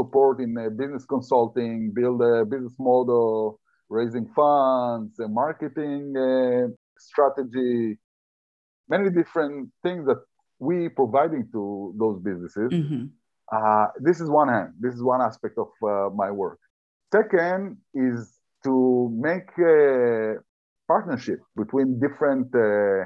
[0.00, 3.60] support in uh, business consulting, build a business model,
[3.98, 6.66] raising funds, marketing uh,
[7.10, 7.98] strategy,
[8.94, 10.20] many different things that
[10.58, 11.62] we providing to
[12.02, 12.70] those businesses.
[12.72, 13.04] Mm-hmm.
[13.56, 14.70] Uh, this is one hand.
[14.84, 16.60] This is one aspect of uh, my work.
[17.12, 18.18] Second is
[18.64, 18.74] to
[19.28, 20.36] make a
[20.92, 23.04] partnership between different uh,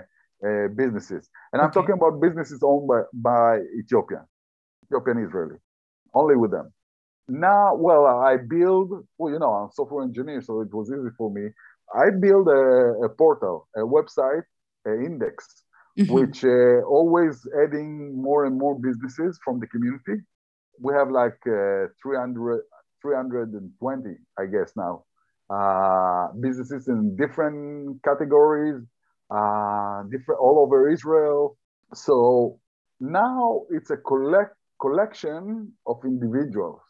[0.48, 3.00] uh businesses, and I'm talking about businesses owned by,
[3.30, 3.48] by
[3.80, 4.24] Ethiopian,
[4.84, 5.58] Ethiopian Israeli,
[6.20, 6.66] only with them.
[7.32, 8.90] Now, well, I build.
[9.16, 11.48] Well, you know, I'm a software engineer, so it was easy for me.
[11.94, 14.42] I build a, a portal, a website,
[14.84, 15.64] an index,
[15.98, 16.12] mm-hmm.
[16.12, 20.22] which uh, always adding more and more businesses from the community.
[20.78, 22.60] We have like uh, 300,
[23.00, 25.04] 320, I guess now,
[25.48, 28.82] uh, businesses in different categories,
[29.30, 31.56] uh, different all over Israel.
[31.94, 32.60] So
[33.00, 36.82] now it's a collect collection of individuals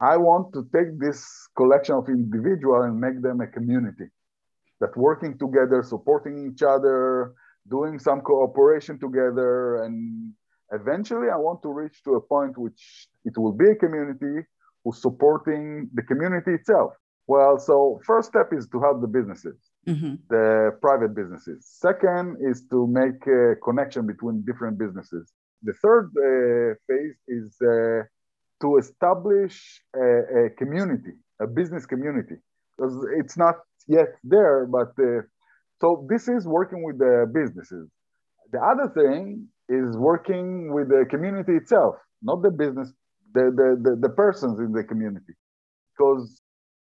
[0.00, 4.08] I want to take this collection of individuals and make them a community
[4.80, 7.32] that working together, supporting each other,
[7.68, 10.32] doing some cooperation together, and
[10.72, 14.46] eventually I want to reach to a point which it will be a community
[14.84, 16.92] who's supporting the community itself.
[17.26, 20.14] Well, so first step is to help the businesses, mm-hmm.
[20.28, 21.66] the private businesses.
[21.66, 25.32] Second is to make a connection between different businesses.
[25.62, 28.04] The third uh, phase is uh,
[28.60, 32.36] to establish a, a, community, a business community,
[32.76, 34.66] because it's not yet there.
[34.66, 35.22] But uh,
[35.80, 37.88] so this is working with the businesses.
[38.52, 42.92] The other thing is working with the community itself, not the business,
[43.34, 45.34] the, the, the, the persons in the community,
[45.92, 46.40] because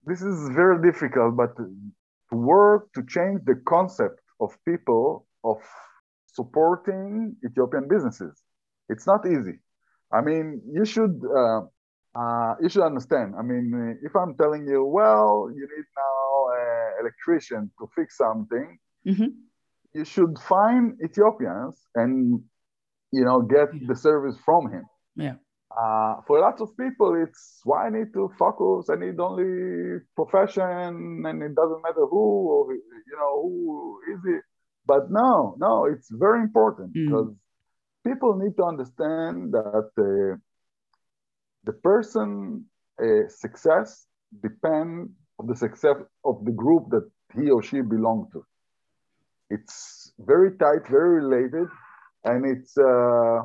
[0.05, 1.35] this is very difficult.
[1.35, 5.57] But to work to change the concept of people of
[6.27, 8.41] supporting Ethiopian businesses,
[8.89, 9.59] it's not easy
[10.11, 11.61] I mean, you should uh,
[12.17, 13.35] uh, you should understand.
[13.37, 18.79] I mean, if I'm telling you, well, you need now an electrician to fix something,
[19.05, 19.31] mm-hmm.
[19.93, 22.41] you should find Ethiopians and
[23.11, 23.87] you know get yeah.
[23.87, 24.85] the service from him.
[25.15, 25.35] Yeah.
[25.69, 28.89] Uh, for lots of people, it's why I need to focus.
[28.89, 34.43] I need only profession, and it doesn't matter who or you know who is it.
[34.87, 37.35] But no, no, it's very important mm.
[38.07, 40.35] People need to understand that uh,
[41.67, 42.65] the person
[43.01, 44.07] uh, success
[44.41, 48.39] depends on the success of the group that he or she belong to.
[49.49, 49.77] It's
[50.19, 51.67] very tight, very related,
[52.23, 53.39] and it's uh,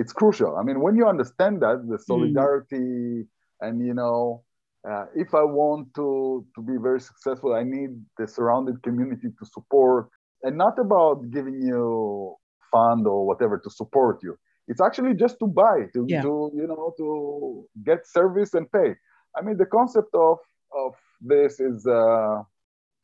[0.00, 0.56] it's crucial.
[0.56, 2.88] I mean, when you understand that the solidarity
[3.24, 3.26] mm.
[3.60, 4.44] and you know,
[4.88, 9.44] uh, if I want to to be very successful, I need the surrounding community to
[9.56, 10.10] support,
[10.44, 12.36] and not about giving you
[12.70, 14.36] fund or whatever to support you.
[14.68, 16.22] It's actually just to buy, to, yeah.
[16.22, 18.94] to you know, to get service and pay.
[19.36, 20.38] I mean, the concept of
[20.74, 22.42] of this is uh,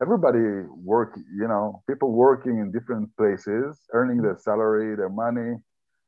[0.03, 0.45] everybody
[0.83, 5.57] work, you know, people working in different places, earning their salary, their money,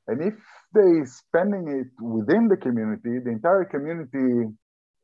[0.08, 0.34] and if
[0.74, 4.52] they spending it within the community, the entire community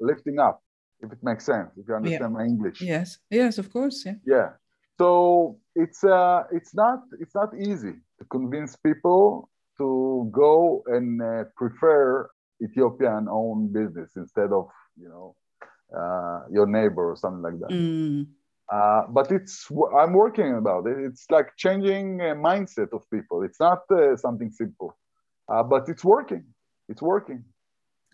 [0.00, 0.62] lifting up.
[1.00, 2.38] If it makes sense, if you understand yeah.
[2.38, 2.80] my English.
[2.80, 4.18] Yes, yes, of course, yeah.
[4.24, 4.50] Yeah.
[4.98, 11.44] So it's uh, it's not it's not easy to convince people to go and uh,
[11.56, 12.30] prefer
[12.62, 15.34] Ethiopian owned business instead of you know
[15.96, 17.70] uh, your neighbor or something like that.
[17.70, 18.26] Mm.
[18.72, 20.96] Uh, but it's I'm working about it.
[20.98, 23.42] It's like changing a mindset of people.
[23.42, 24.96] It's not uh, something simple,
[25.48, 26.44] uh, but it's working.
[26.88, 27.44] It's working.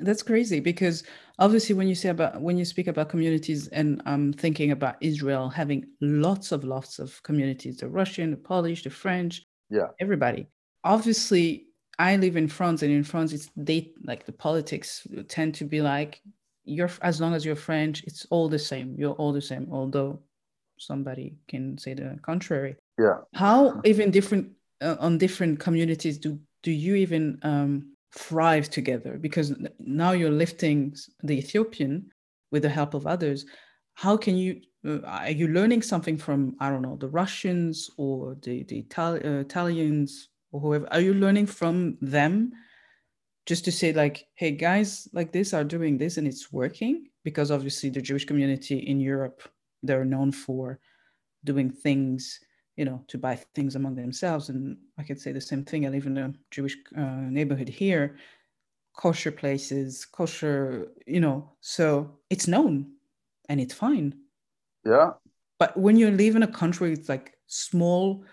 [0.01, 1.05] That's crazy because
[1.39, 5.49] obviously when you say about when you speak about communities and I'm thinking about Israel
[5.49, 9.89] having lots of lots of communities, the Russian, the Polish, the French, yeah.
[10.01, 10.47] everybody.
[10.85, 11.65] Obviously
[12.01, 15.81] i live in france and in france it's they like the politics tend to be
[15.81, 16.21] like
[16.65, 18.95] you're as long as you're french it's all the same.
[18.99, 20.21] You're all the same although
[20.79, 22.77] somebody can say the contrary.
[22.99, 23.19] Yeah.
[23.35, 29.55] How even different uh, on different communities do do you even um, thrive together because
[29.79, 32.11] now you're lifting the ethiopian
[32.51, 33.45] with the help of others.
[33.95, 38.37] How can you uh, are you learning something from i don't know the russians or
[38.43, 40.93] the, the Itali- uh, italians or whoever?
[40.93, 42.53] Are you learning from them
[43.47, 47.09] just to say like hey guys like this are doing this and it's working?
[47.25, 49.43] Because obviously the jewish community in europe
[49.83, 50.79] they're known for
[51.45, 52.41] doing things
[52.79, 55.89] you know to buy things among themselves and i could say the same thing i
[55.91, 58.17] live in a jewish uh, neighborhood here
[58.97, 62.75] kosher places kosher you know so it's known
[63.49, 64.15] and it's fine
[64.89, 65.13] yeah.
[65.59, 68.25] But when you live in a country with like small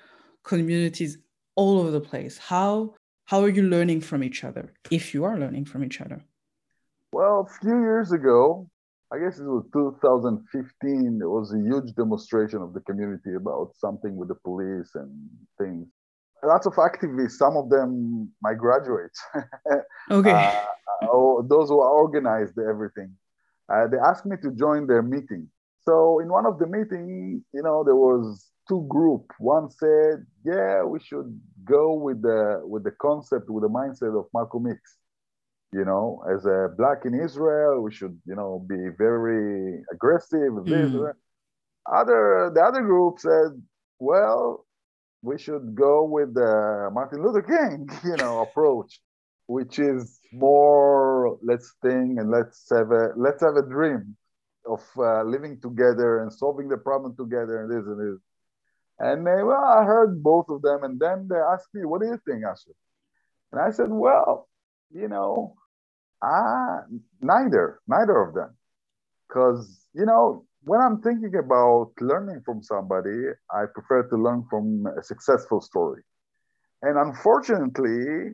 [0.44, 1.18] communities
[1.56, 5.38] all over the place, how how are you learning from each other if you are
[5.38, 6.24] learning from each other?
[7.12, 8.70] Well, a few years ago,
[9.16, 14.18] I guess it was 2015, there was a huge demonstration of the community about something
[14.18, 15.10] with the police and
[15.58, 15.88] things.
[16.44, 19.22] Lots of activists, some of them my graduates.
[20.12, 20.32] Okay.
[20.32, 23.12] uh, oh, those who organized everything.
[23.72, 25.50] Uh, they asked me to join their meeting.
[25.82, 29.32] So in one of the meetings, you know, there was two group.
[29.40, 34.26] One said, "Yeah, we should go with the with the concept, with the mindset of
[34.32, 34.80] Malcolm X."
[35.72, 40.54] You know, as a black in Israel, we should, you know, be very aggressive.
[40.54, 41.14] Mm.
[41.92, 43.62] Other the other group said,
[44.00, 44.66] "Well,
[45.22, 49.02] we should go with the Martin Luther King, you know, approach,
[49.48, 54.16] which is more let's think and let's have a let's have a dream."
[54.66, 58.22] of uh, living together and solving the problem together and this and this.
[58.98, 62.08] And they, well, I heard both of them, and then they asked me, "What do
[62.08, 62.72] you think, Asher?"
[63.52, 64.48] And I said, "Well,
[64.92, 65.56] you know,
[66.22, 66.80] I
[67.22, 68.56] neither, neither of them,
[69.28, 74.88] because you know, when I'm thinking about learning from somebody, I prefer to learn from
[75.00, 76.02] a successful story.
[76.82, 78.34] And unfortunately,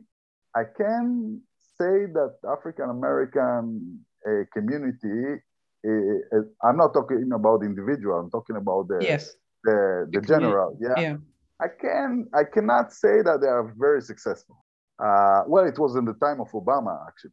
[0.54, 1.40] I can
[1.78, 5.40] say that African American uh, community
[5.84, 8.18] uh, I'm not talking about individual.
[8.18, 9.34] I'm talking about the yes.
[9.64, 10.76] the, the general.
[10.80, 10.94] Yeah.
[10.96, 11.16] yeah.
[11.60, 14.64] I can I cannot say that they are very successful.
[14.98, 17.32] Uh, well, it was in the time of Obama actually.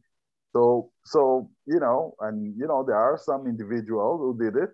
[0.52, 4.70] So so you know, and you know there are some individuals who did it,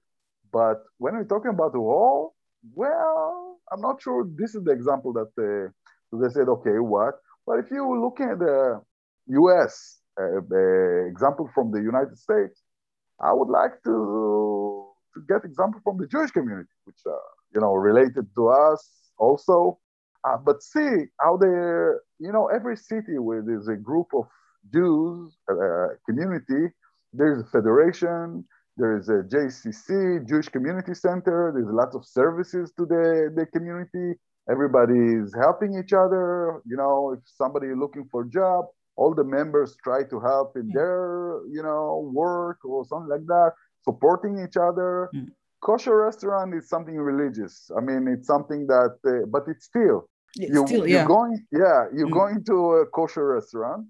[0.52, 2.34] but when we're talking about the whole,
[2.74, 6.48] well, I'm not sure this is the example that they, they said.
[6.48, 7.14] Okay, what?
[7.46, 8.80] But if you look at the
[9.28, 9.98] U.S.
[10.18, 12.62] Uh, uh, example from the United States,
[13.20, 17.20] I would like to, to get example from the Jewish community, which are,
[17.54, 19.78] you know, related to us also.
[20.24, 21.46] Uh, but see how they,
[22.18, 24.24] you know, every city where there's a group of
[24.72, 26.72] Jews uh, community,
[27.12, 28.44] there's a federation,
[28.76, 31.52] there is a JCC, Jewish Community Center.
[31.54, 34.18] There's lots of services to the, the community.
[34.50, 36.60] Everybody is helping each other.
[36.66, 40.56] You know, if somebody is looking for a job, all the members try to help
[40.56, 43.52] in their you know work or something like that
[43.84, 45.26] supporting each other mm.
[45.62, 50.08] kosher restaurant is something religious i mean it's something that uh, but it's still
[50.38, 50.98] it's you, still, yeah.
[50.98, 52.20] you're going yeah you're mm.
[52.20, 53.86] going to a kosher restaurant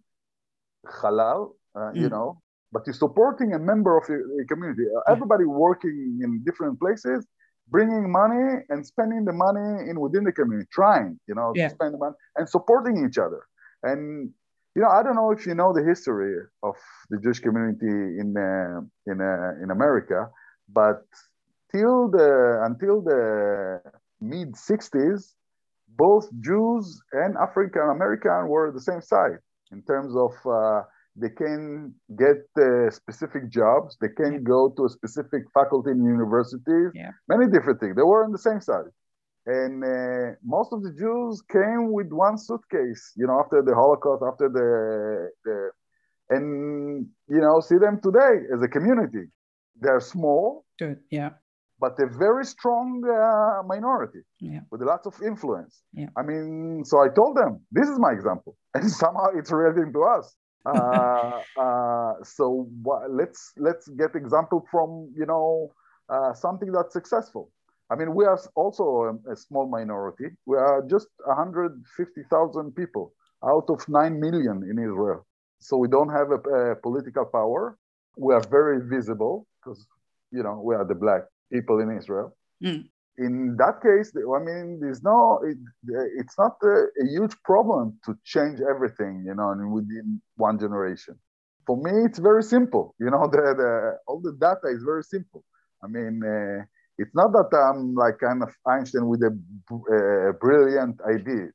[0.87, 1.97] halal uh, mm.
[1.97, 2.41] you know
[2.73, 5.13] but you're supporting a member of your, community yeah.
[5.13, 7.27] everybody working in different places
[7.69, 11.69] bringing money and spending the money in within the community trying you know yeah.
[11.69, 13.47] to spend the money and supporting each other
[13.83, 14.31] and
[14.77, 16.75] you know, I don't know if you know the history of
[17.09, 20.29] the Jewish community in uh, in uh, in America,
[20.69, 21.03] but
[21.73, 23.81] till the until the
[24.21, 25.33] mid '60s,
[25.97, 29.39] both Jews and African American were the same side
[29.73, 30.83] in terms of uh,
[31.17, 34.39] they can get uh, specific jobs, they can yeah.
[34.41, 37.11] go to a specific faculty in universities, yeah.
[37.29, 37.97] many different things.
[37.97, 38.91] They were on the same side.
[39.47, 44.23] And uh, most of the Jews came with one suitcase, you know, after the Holocaust,
[44.27, 45.71] after the, the
[46.29, 49.31] and you know, see them today as a community.
[49.81, 50.99] They're small, Good.
[51.11, 51.31] yeah,
[51.79, 54.61] but a very strong uh, minority yeah.
[54.71, 55.83] with lots of influence.
[55.93, 56.09] Yeah.
[56.17, 60.03] I mean, so I told them this is my example, and somehow it's relating to
[60.05, 60.35] us.
[60.67, 62.69] uh, uh, so
[63.09, 65.71] let's let's get example from you know
[66.09, 67.53] uh, something that's successful.
[67.89, 68.85] I mean, we are also
[69.29, 70.25] a, a small minority.
[70.45, 73.13] We are just 150,000 people
[73.45, 75.25] out of 9 million in Israel.
[75.61, 77.79] So we don't have a, a political power.
[78.17, 79.87] We are very visible because,
[80.33, 81.23] you know, we are the black
[81.53, 82.37] people in Israel.
[82.63, 82.89] Mm.
[83.19, 85.57] In that case, I mean, there's no, it,
[86.19, 91.19] it's not a, a, huge problem to change everything, you know, within one generation.
[91.67, 92.95] For me, it's very simple.
[93.01, 95.45] You know, the, the all the data is very simple.
[95.83, 96.65] I mean, uh,
[96.99, 99.33] it's not that I'm like kind of Einstein with a,
[100.31, 101.49] a brilliant idea.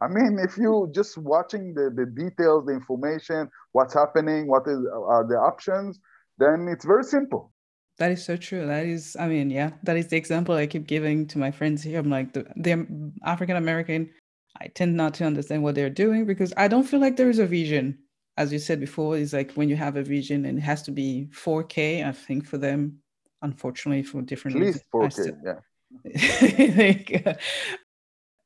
[0.00, 4.78] I mean, if you just watching the, the details, the information, what's happening, what is
[4.94, 5.98] are the options,
[6.38, 7.52] then it's very simple.
[7.98, 8.64] That is so true.
[8.66, 11.82] That is, I mean, yeah, that is the example I keep giving to my friends
[11.82, 11.98] here.
[11.98, 12.86] I'm like, the, they're
[13.24, 14.10] African American.
[14.60, 17.40] I tend not to understand what they're doing because I don't feel like there is
[17.40, 17.98] a vision.
[18.36, 20.92] As you said before, is like when you have a vision and it has to
[20.92, 22.06] be 4K.
[22.06, 22.98] I think for them,
[23.42, 25.58] unfortunately for different At least 4K, yeah.
[26.76, 27.34] like, uh,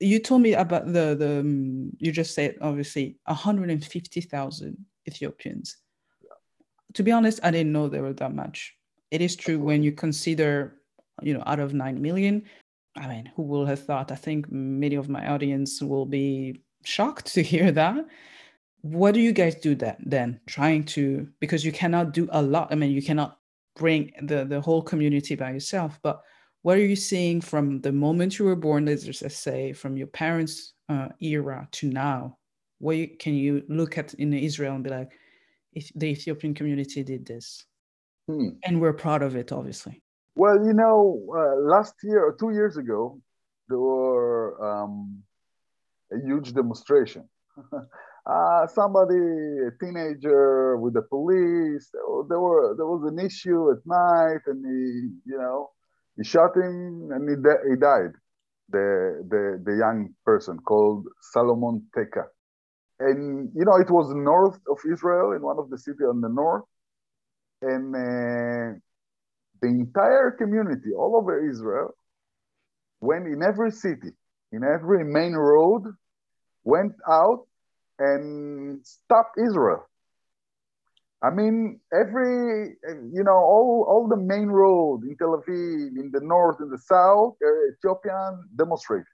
[0.00, 4.76] you told me about the the um, you just said obviously 150,000
[5.06, 5.76] Ethiopians.
[6.22, 6.30] Yeah.
[6.94, 8.74] To be honest, I didn't know there were that much.
[9.12, 10.78] It is true when you consider,
[11.22, 12.42] you know, out of 9 million,
[12.96, 14.10] I mean, who will have thought?
[14.10, 18.06] I think many of my audience will be shocked to hear that.
[18.82, 22.68] what do you guys do that then trying to because you cannot do a lot
[22.72, 23.38] i mean you cannot
[23.76, 26.20] bring the the whole community by yourself but
[26.62, 30.08] what are you seeing from the moment you were born let's just say from your
[30.08, 32.36] parents uh, era to now
[32.80, 35.12] what you, can you look at in israel and be like
[35.74, 37.64] if the ethiopian community did this
[38.26, 38.48] hmm.
[38.64, 40.02] and we're proud of it obviously
[40.34, 43.20] well you know uh, last year or two years ago
[43.68, 45.22] there were um,
[46.12, 47.28] a huge demonstration
[48.26, 49.18] uh, somebody,
[49.66, 51.90] a teenager with the police.
[52.28, 55.70] There were there was an issue at night, and he, you know,
[56.16, 57.36] he shot him, and he,
[57.70, 58.12] he died.
[58.68, 62.24] The, the the young person called Salomon Teka,
[63.00, 66.28] and you know, it was north of Israel in one of the cities on the
[66.28, 66.64] north,
[67.62, 68.78] and uh,
[69.60, 71.94] the entire community all over Israel
[73.00, 74.10] went in every city,
[74.52, 75.84] in every main road,
[76.64, 77.46] went out
[77.98, 79.88] and stopped Israel.
[81.22, 82.74] I mean, every,
[83.12, 86.78] you know, all, all the main road in Tel Aviv, in the north, in the
[86.78, 89.06] south, uh, Ethiopian demonstrated.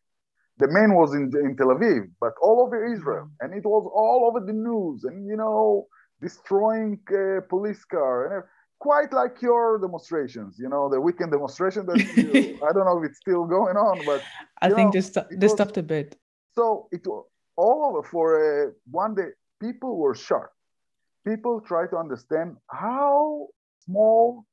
[0.57, 3.31] The main was in, in Tel Aviv, but all over Israel.
[3.41, 5.87] And it was all over the news and, you know,
[6.21, 8.45] destroying uh, police car and
[8.79, 13.11] quite like your demonstrations, you know, the weekend demonstration that you, I don't know if
[13.11, 14.23] it's still going on, but
[14.63, 16.17] I think know, this, this stopped a bit.
[16.55, 17.07] So it
[17.57, 20.55] all over for uh, one day, people were shocked.
[21.27, 23.49] People try to understand how
[23.85, 24.45] small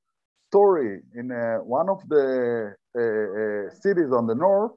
[0.49, 4.71] story in uh, one of the uh, cities on the north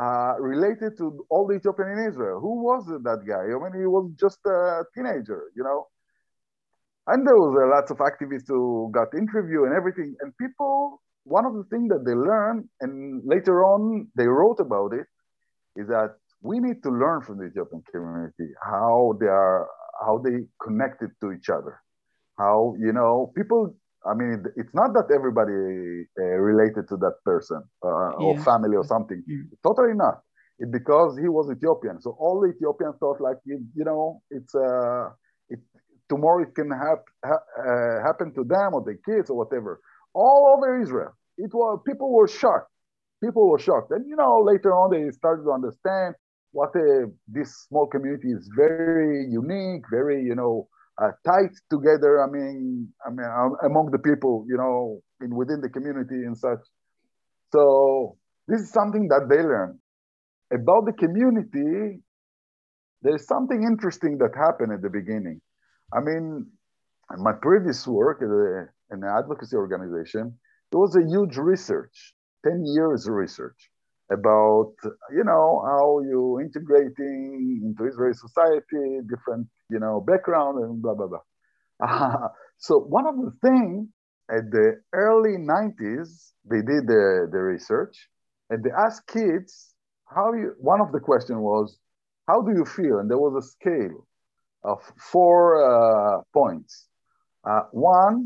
[0.00, 2.38] uh, related to all the Ethiopian in Israel.
[2.40, 3.44] Who was that guy?
[3.54, 5.86] I mean, he was just a teenager, you know.
[7.06, 10.14] And there was uh, lots of activists who got interview and everything.
[10.20, 14.92] And people, one of the things that they learned, and later on they wrote about
[14.92, 15.06] it,
[15.76, 19.68] is that we need to learn from the Ethiopian community how they are,
[20.04, 21.80] how they connected to each other.
[22.38, 25.52] How, you know, people, I mean, it's not that everybody
[26.20, 28.26] uh, related to that person uh, yeah.
[28.26, 29.22] or family or something.
[29.30, 29.54] Mm-hmm.
[29.66, 30.20] Totally not.
[30.58, 32.00] It because he was Ethiopian.
[32.00, 35.10] So all the Ethiopians thought like, you, you know, it's, uh,
[35.48, 35.60] it,
[36.08, 39.80] tomorrow it can hap- ha- uh, happen to them or their kids or whatever.
[40.14, 41.12] All over Israel.
[41.38, 42.70] It was, people were shocked
[43.22, 43.90] people were shocked.
[43.90, 46.14] And you know, later on they started to understand
[46.52, 50.68] what a, this small community is very unique, very you know
[51.02, 52.22] uh, tight together.
[52.22, 56.36] I mean, I mean um, among the people, you know, in within the community and
[56.36, 56.60] such.
[57.52, 58.16] So
[58.48, 59.78] this is something that they learn
[60.52, 62.00] about the community.
[63.02, 65.40] There's something interesting that happened at the beginning.
[65.92, 66.46] I mean,
[67.18, 70.38] my previous work in an advocacy organization,
[70.70, 72.14] there was a huge research,
[72.44, 73.70] 10 years research
[74.10, 74.72] about
[75.10, 81.08] you know how you integrating into Israeli society, different you know background and blah blah
[81.08, 81.24] blah.
[81.82, 82.28] Uh,
[82.58, 83.88] so one of the things
[84.30, 88.08] at the early 90s they did the, the research
[88.50, 89.74] and they asked kids
[90.06, 91.78] how you one of the question was
[92.28, 94.06] how do you feel and there was a scale
[94.72, 94.78] of
[95.12, 96.88] four uh, points
[97.48, 98.16] uh, one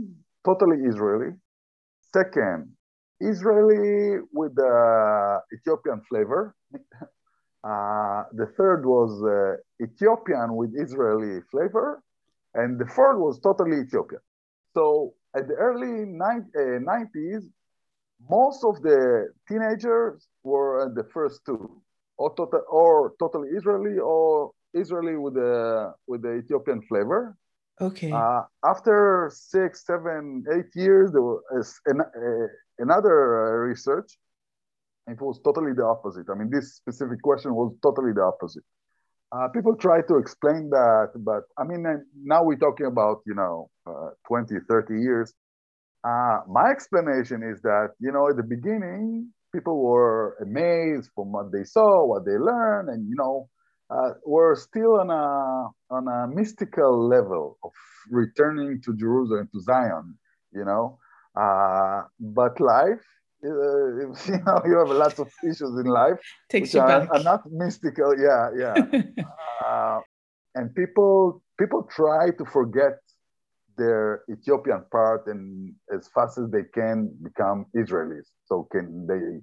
[0.44, 1.32] totally israeli
[2.12, 2.60] second
[3.20, 6.54] Israeli with the Ethiopian flavor.
[7.62, 12.02] Uh, the third was uh, Ethiopian with Israeli flavor.
[12.54, 14.22] And the fourth was totally Ethiopian.
[14.72, 17.44] So at the early ni- uh, 90s,
[18.30, 21.82] most of the teenagers were in the first two,
[22.16, 27.36] or, tota-, or totally Israeli or Israeli with the, with the Ethiopian flavor.
[27.80, 28.12] Okay.
[28.12, 32.46] Uh, after six, seven, eight years, there was an, uh,
[32.78, 34.18] another uh, research,
[35.06, 36.26] it was totally the opposite.
[36.30, 38.62] I mean, this specific question was totally the opposite.
[39.32, 41.84] Uh, people try to explain that, but I mean,
[42.22, 45.32] now we're talking about, you know, uh, 20, 30 years.
[46.02, 51.52] Uh, my explanation is that, you know, at the beginning, people were amazed from what
[51.52, 53.48] they saw, what they learned, and, you know,
[53.90, 57.72] uh, were still on a, on a mystical level of
[58.10, 60.16] returning to Jerusalem, to Zion,
[60.52, 60.98] you know.
[61.34, 63.04] Uh, but life,
[63.44, 66.18] uh, you know, you have lots of issues in life
[66.50, 67.08] Takes you are, back.
[67.12, 68.14] are not mystical.
[68.18, 69.02] Yeah, yeah.
[69.66, 70.00] uh,
[70.54, 72.98] and people people try to forget
[73.76, 78.28] their Ethiopian part and as fast as they can become Israelis.
[78.44, 79.40] So can they,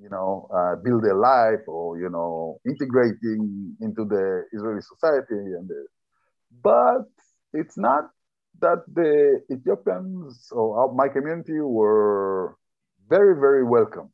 [0.00, 5.68] you know, uh, build their life or you know integrating into the Israeli society and
[5.68, 5.86] the,
[6.62, 7.06] but
[7.52, 8.10] it's not
[8.60, 12.56] that the Ethiopians or my community were
[13.08, 14.10] very, very welcome.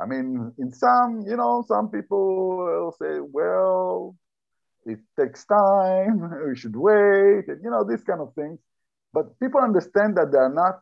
[0.00, 4.16] I mean, in some, you know, some people will say, well,
[4.86, 8.58] it takes time, we should wait, and, you know, these kind of things.
[9.12, 10.80] But people understand that they're not,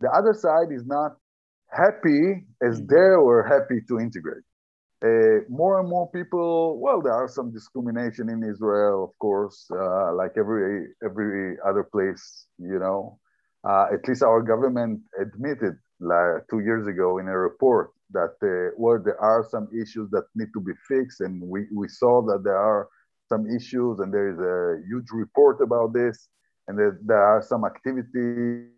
[0.00, 1.16] the other side is not
[1.72, 2.94] happy as mm-hmm.
[2.94, 4.44] they were happy to integrate.
[5.02, 10.12] Uh, more and more people, well, there are some discrimination in Israel, of course, uh,
[10.14, 13.18] like every every other place, you know.
[13.64, 18.74] Uh, at least our government admitted like two years ago in a report that uh,
[18.76, 22.42] well, there are some issues that need to be fixed, and we, we saw that
[22.44, 22.88] there are
[23.28, 26.28] some issues, and there is a huge report about this,
[26.68, 28.12] and that there are some activities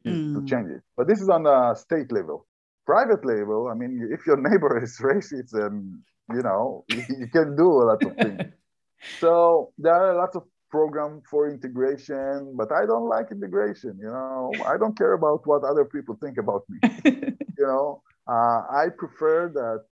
[0.06, 0.34] mm.
[0.34, 0.82] to change it.
[0.96, 2.46] But this is on a state level.
[2.84, 7.66] Private label, I mean, if your neighbor is racist, and you know, you can do
[7.70, 8.52] a lot of things.
[9.20, 13.98] so there are lots of program for integration, but I don't like integration.
[14.00, 16.78] You know, I don't care about what other people think about me.
[17.04, 19.84] you know, uh, I prefer that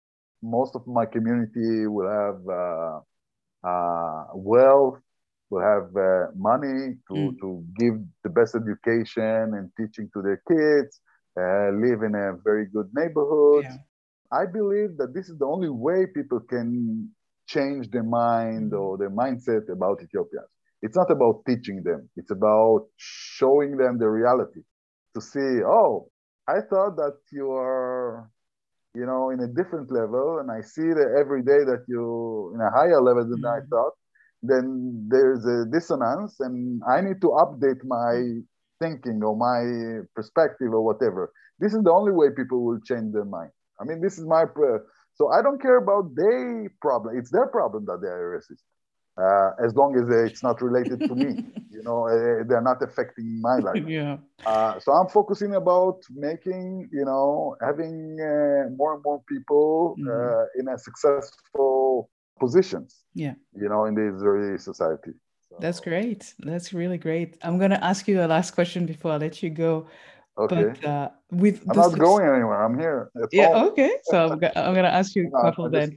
[0.42, 3.00] most of my community will have uh,
[3.68, 5.00] uh, wealth,
[5.50, 7.38] will have uh, money to, mm.
[7.40, 11.00] to give the best education and teaching to their kids,
[11.40, 13.64] uh, live in a very good neighborhood.
[13.64, 13.76] Yeah.
[14.32, 17.10] I believe that this is the only way people can
[17.46, 20.50] change their mind or their mindset about Ethiopians.
[20.82, 24.62] It's not about teaching them, it's about showing them the reality
[25.14, 26.08] to see, oh,
[26.48, 28.30] I thought that you are,
[28.94, 32.60] you know, in a different level, and I see that every day that you in
[32.60, 33.64] a higher level than mm-hmm.
[33.64, 33.92] I thought.
[34.42, 38.40] Then there's a dissonance, and I need to update my
[38.80, 41.32] thinking or my perspective or whatever.
[41.58, 43.50] This is the only way people will change their mind.
[43.80, 44.84] I mean, this is my prayer.
[45.14, 47.18] So I don't care about their problem.
[47.18, 48.62] It's their problem that they are racist
[49.20, 51.44] uh, as long as it's not related to me.
[51.70, 53.84] you know, uh, they're not affecting my life.
[53.86, 54.16] Yeah.
[54.46, 60.60] Uh, so I'm focusing about making, you know, having uh, more and more people mm-hmm.
[60.60, 63.04] in a successful positions.
[63.14, 63.34] Yeah.
[63.54, 65.12] You know, in the Israeli society.
[65.60, 66.34] That's great.
[66.38, 67.36] That's really great.
[67.42, 69.86] I'm gonna ask you a last question before I let you go.
[70.38, 70.72] Okay.
[70.80, 72.62] But uh, with I'm not going anywhere.
[72.62, 73.10] I'm here.
[73.32, 73.52] yeah.
[73.52, 73.68] Home.
[73.68, 73.92] Okay.
[74.04, 75.94] So I'm, I'm gonna ask you a no, couple then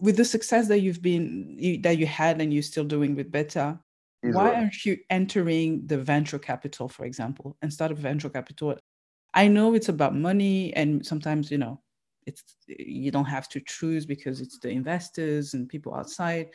[0.00, 3.30] with the success that you've been you, that you had and you're still doing with
[3.30, 3.78] Beta,
[4.22, 8.76] why aren't you entering the venture capital, for example, and start a venture capital?
[9.34, 11.80] I know it's about money, and sometimes you know
[12.26, 16.50] it's you don't have to choose because it's the investors and people outside.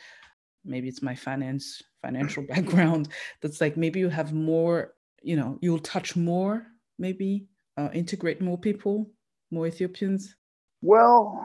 [0.68, 3.08] Maybe it's my finance financial background
[3.42, 6.66] that's like maybe you have more, you know, you'll touch more,
[6.98, 7.46] maybe
[7.76, 9.10] uh, integrate more people,
[9.50, 10.36] more Ethiopians.
[10.82, 11.40] Well,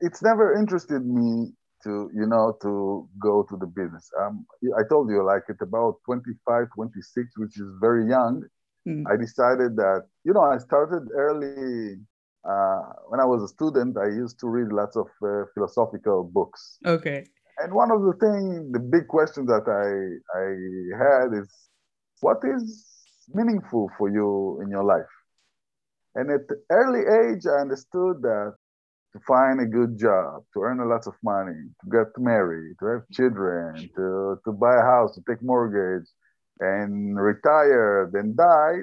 [0.00, 1.52] it's never interested me
[1.82, 4.46] to you know to go to the business um,
[4.78, 8.42] i told you like at about 25 26 which is very young
[8.88, 9.04] mm.
[9.10, 11.96] i decided that you know i started early
[12.48, 16.78] uh, when i was a student i used to read lots of uh, philosophical books
[16.86, 17.24] okay
[17.58, 19.88] and one of the things the big question that i
[20.38, 20.48] i
[21.04, 21.48] had is
[22.20, 22.86] what is
[23.34, 25.14] meaningful for you in your life
[26.14, 28.54] and at early age i understood that
[29.16, 32.86] to find a good job, to earn a lot of money, to get married, to
[32.86, 36.08] have children, to, to buy a house, to take mortgage,
[36.60, 38.80] and retire, then die.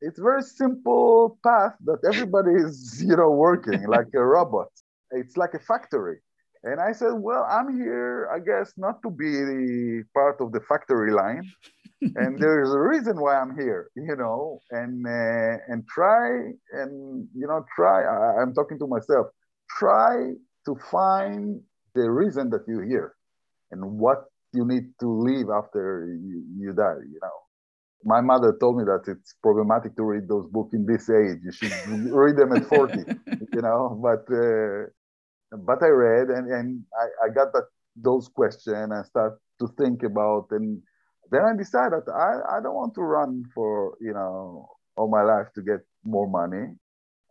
[0.00, 4.68] It's very simple path that everybody is, you know, working like a robot.
[5.10, 6.18] It's like a factory.
[6.66, 11.12] And I said, well, I'm here, I guess, not to be part of the factory
[11.12, 11.46] line.
[12.02, 16.26] and there's a reason why I'm here, you know, and uh, and try
[16.72, 18.02] and you know try.
[18.02, 19.26] I, I'm talking to myself
[19.78, 20.32] try
[20.66, 21.60] to find
[21.94, 23.14] the reason that you're here
[23.70, 27.38] and what you need to leave after you, you die, you know.
[28.04, 31.38] My mother told me that it's problematic to read those books in this age.
[31.42, 31.72] You should
[32.12, 32.98] read them at 40,
[33.52, 33.98] you know.
[34.00, 34.86] But uh,
[35.66, 40.02] but I read and, and I, I got that those questions and start to think
[40.02, 40.82] about and
[41.30, 45.48] then I decided I, I don't want to run for you know all my life
[45.54, 46.66] to get more money.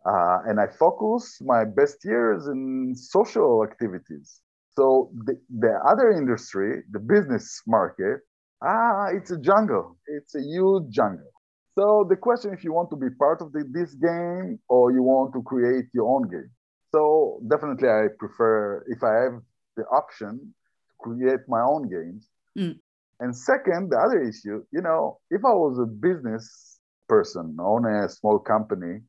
[0.06, 4.40] Uh, and I focus my best years in social activities.
[4.78, 8.20] So the, the other industry, the business market,
[8.62, 9.98] ah, it's a jungle.
[10.06, 11.30] It's a huge jungle.
[11.76, 15.02] So the question if you want to be part of the, this game or you
[15.02, 16.50] want to create your own game.
[16.96, 19.42] So definitely I prefer if I have
[19.76, 20.54] the option
[20.88, 22.22] to create my own games.
[22.58, 22.78] Mm.
[23.20, 28.08] And second, the other issue, you know, if I was a business person, own a
[28.08, 29.00] small company,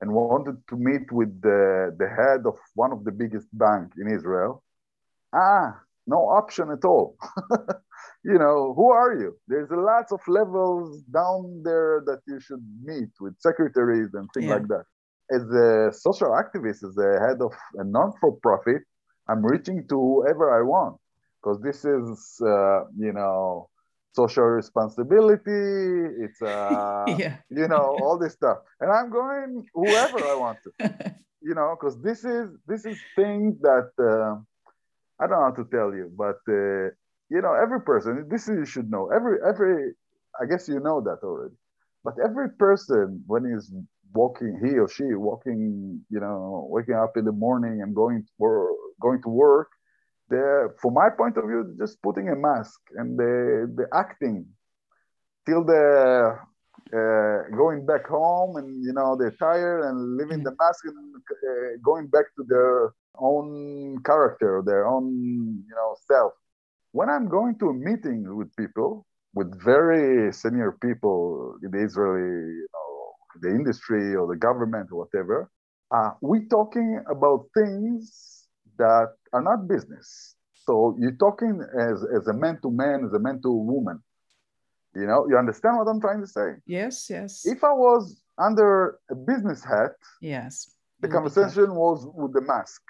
[0.00, 4.06] and wanted to meet with the, the head of one of the biggest bank in
[4.08, 4.62] Israel.
[5.34, 7.16] Ah, no option at all.
[8.24, 9.36] you know, who are you?
[9.48, 14.54] There's lots of levels down there that you should meet with secretaries and things yeah.
[14.54, 14.84] like that.
[15.32, 18.82] As a social activist, as a head of a non-for-profit,
[19.28, 20.98] I'm reaching to whoever I want.
[21.44, 23.68] because this is, uh, you know,
[24.14, 26.24] social responsibility.
[26.24, 27.36] It's, uh, yeah.
[27.50, 28.58] you know, all this stuff.
[28.80, 33.60] And I'm going whoever I want to, you know, because this is this is things
[33.60, 34.40] that uh,
[35.20, 36.90] I don't know how to tell you, but uh,
[37.30, 38.26] you know, every person.
[38.30, 39.10] This is you should know.
[39.14, 39.92] Every every,
[40.40, 41.54] I guess you know that already.
[42.02, 43.72] But every person, when he's
[44.14, 48.70] walking, he or she walking, you know, waking up in the morning and going for
[49.00, 49.68] going to work,
[50.30, 54.46] they're, from my point of view, just putting a mask and the the acting
[55.46, 56.38] till the
[56.92, 61.76] uh, going back home and you know they're tired and leaving the mask and uh,
[61.84, 65.06] going back to their own character, their own
[65.68, 66.32] you know self.
[66.92, 72.54] When I'm going to a meeting with people, with very senior people in the Israeli,
[72.62, 72.88] you know,
[73.40, 75.50] the industry or the government or whatever,
[75.94, 78.46] uh, we talking about things
[78.78, 80.36] that are not business.
[80.66, 84.02] So you're talking as, as a man to man, as a man to woman.
[84.94, 86.54] You know, you understand what I'm trying to say?
[86.66, 87.42] Yes, yes.
[87.44, 90.70] If I was under a business hat, yes,
[91.00, 92.80] the conversation was with the mask.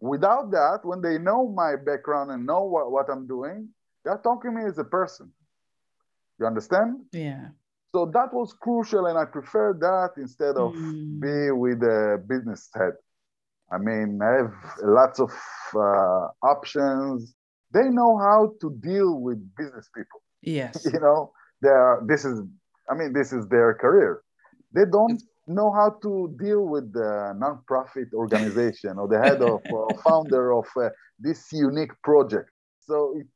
[0.00, 3.68] Without that, when they know my background and know what, what I'm doing,
[4.04, 5.30] they're talking to me as a person.
[6.38, 7.00] You understand?
[7.12, 7.48] Yeah.
[7.92, 11.20] So that was crucial, and I prefer that instead of mm.
[11.20, 12.92] be with a business head.
[13.72, 15.32] I mean, I have lots of
[15.74, 17.34] uh, options.
[17.72, 20.22] They know how to deal with business people.
[20.42, 20.86] Yes.
[20.92, 21.32] you know,
[21.62, 22.40] they are, this is,
[22.90, 24.22] I mean, this is their career.
[24.72, 29.88] They don't know how to deal with the nonprofit organization or the head of or
[30.04, 32.50] founder of uh, this unique project.
[32.80, 33.26] So it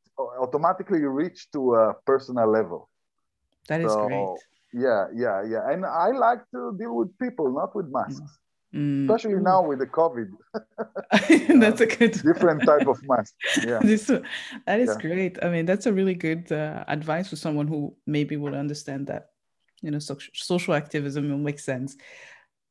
[0.40, 2.88] automatically reach to a personal level.
[3.68, 4.38] That is so, great.
[4.74, 5.70] Yeah, yeah, yeah.
[5.70, 8.38] And I like to deal with people, not with masks.
[8.74, 9.04] Mm.
[9.08, 10.30] Especially now with the COVID.
[11.60, 13.34] that's a good different type of mask.
[13.64, 13.78] Yeah.
[13.78, 14.06] This,
[14.66, 15.00] that is yeah.
[15.00, 15.38] great.
[15.44, 19.30] I mean, that's a really good uh, advice for someone who maybe will understand that,
[19.80, 21.96] you know, so, social activism will make sense.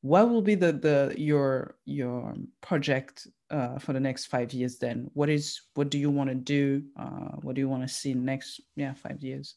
[0.01, 4.77] What will be the the your your project uh, for the next five years?
[4.77, 6.83] Then, what is what do you want to do?
[6.99, 8.59] Uh, what do you want to see next?
[8.75, 9.55] Yeah, five years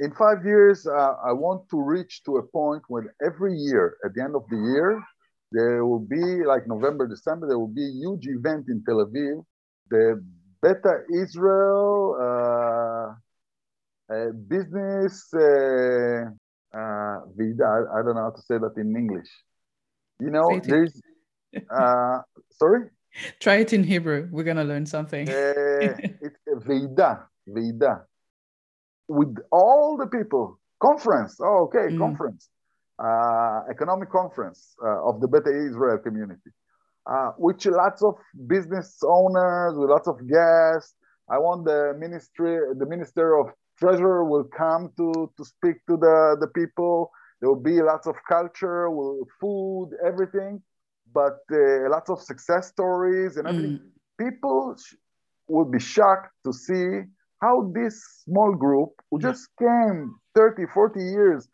[0.00, 4.14] in five years, uh, I want to reach to a point when every year, at
[4.14, 5.02] the end of the year,
[5.52, 9.44] there will be like November, December, there will be a huge event in Tel Aviv,
[9.90, 10.24] the
[10.62, 16.30] Beta Israel uh, uh, Business uh,
[16.72, 17.86] uh, Vida.
[17.94, 19.28] I, don't know how to say that in English.
[20.18, 20.98] You know, there's,
[21.70, 22.18] uh,
[22.52, 22.88] sorry?
[23.38, 24.28] Try it in Hebrew.
[24.30, 25.28] We're going to learn something.
[25.28, 28.06] it's Vida, Vida
[29.10, 30.58] with all the people.
[30.80, 31.36] Conference.
[31.42, 31.98] Oh, okay, mm.
[31.98, 32.48] conference.
[32.98, 36.50] Uh, economic conference uh, of the Beta Israel community,
[37.10, 38.14] uh, which lots of
[38.46, 40.94] business owners, with lots of guests.
[41.28, 43.46] I want the ministry, the minister of
[43.78, 47.10] treasurer will come to to speak to the the people.
[47.40, 50.62] There will be lots of culture, will, food, everything,
[51.14, 53.80] but uh, lots of success stories and everything.
[53.80, 54.24] Mm.
[54.24, 54.96] People sh-
[55.48, 56.88] would be shocked to see
[57.40, 61.48] how this small group who just came 30, 40 years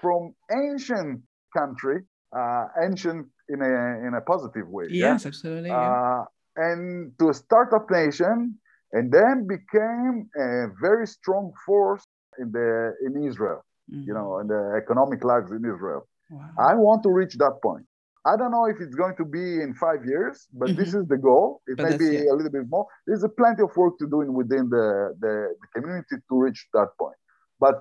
[0.00, 1.22] from ancient
[1.56, 2.02] country,
[2.36, 4.86] uh, ancient in a, in a positive way.
[4.90, 5.28] Yes, yeah?
[5.28, 5.70] absolutely.
[5.70, 6.24] Uh,
[6.56, 8.58] and to a startup nation,
[8.92, 12.04] and then became a very strong force
[12.38, 14.02] in the in Israel, mm-hmm.
[14.06, 16.08] you know, in the economic lives in Israel.
[16.30, 16.50] Wow.
[16.58, 17.86] I want to reach that point.
[18.26, 20.78] I don't know if it's going to be in five years, but mm-hmm.
[20.78, 21.62] this is the goal.
[21.66, 22.32] It but may be yeah.
[22.32, 22.86] a little bit more.
[23.06, 26.88] There's a plenty of work to do within the, the, the, community to reach that
[26.98, 27.16] point.
[27.58, 27.80] But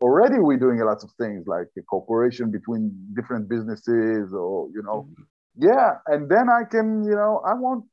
[0.00, 4.82] already we're doing a lot of things like a cooperation between different businesses or, you
[4.82, 5.66] know, mm-hmm.
[5.66, 5.94] yeah.
[6.06, 7.84] And then I can, you know, I want,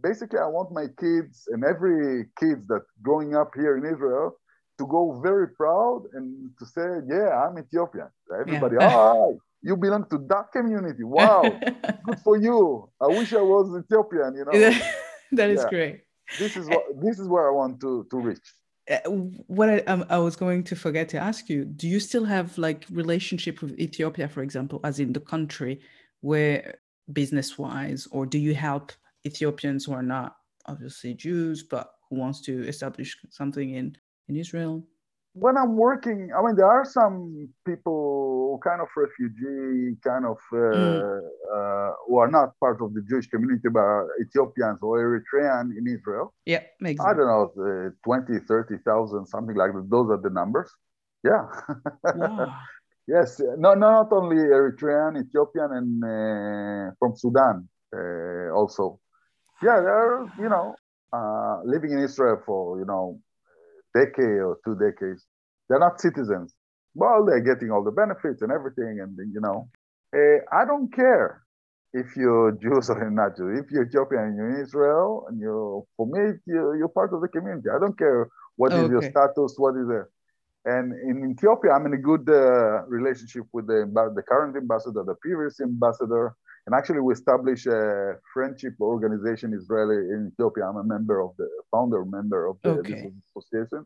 [0.00, 4.36] basically I want my kids and every kids that growing up here in Israel
[4.78, 8.08] to go very proud and to say, yeah, I'm Ethiopian.
[8.40, 8.96] Everybody, yeah.
[8.96, 11.04] oh, you belong to that community.
[11.04, 11.42] Wow,
[12.04, 12.88] good for you.
[13.00, 14.34] I wish I was Ethiopian.
[14.34, 14.52] You know,
[15.32, 15.68] that is yeah.
[15.68, 16.00] great.
[16.38, 18.54] This is what this is where I want to to reach.
[18.90, 18.98] Uh,
[19.46, 22.56] what I, um, I was going to forget to ask you: Do you still have
[22.58, 25.80] like relationship with Ethiopia, for example, as in the country,
[26.20, 26.78] where
[27.12, 28.92] business wise, or do you help
[29.26, 30.36] Ethiopians who are not
[30.66, 33.96] obviously Jews but who wants to establish something in
[34.28, 34.84] in Israel?
[35.40, 40.56] When I'm working, I mean, there are some people, kind of refugee, kind of uh,
[40.56, 41.20] mm.
[41.56, 46.34] uh, who are not part of the Jewish community, but Ethiopians or Eritrean in Israel.
[46.44, 49.88] Yeah, makes I don't know, uh, 20, 30,000, something like that.
[49.90, 50.70] Those are the numbers.
[51.24, 51.44] Yeah.
[52.04, 52.54] Wow.
[53.08, 53.40] yes.
[53.56, 59.00] No, no, not only Eritrean, Ethiopian, and uh, from Sudan uh, also.
[59.62, 60.74] Yeah, they're, you know,
[61.12, 63.18] uh, living in Israel for you know
[63.94, 65.26] decade or two decades.
[65.68, 66.54] They're not citizens.
[66.94, 69.68] Well, they're getting all the benefits and everything, and you know,
[70.14, 71.42] uh, I don't care
[71.92, 73.60] if you're Jews or not Jews.
[73.64, 77.20] If you're Ethiopian and you're in Israel, and you're for me, you're, you're part of
[77.20, 77.68] the community.
[77.74, 78.84] I don't care what okay.
[78.84, 80.06] is your status, what is it.
[80.64, 85.14] And in Ethiopia, I'm in a good uh, relationship with the, the current ambassador, the
[85.14, 86.34] previous ambassador,
[86.70, 90.68] and actually we established a friendship organization Israeli in Ethiopia.
[90.68, 93.10] I'm a member of the founder member of the okay.
[93.28, 93.84] association.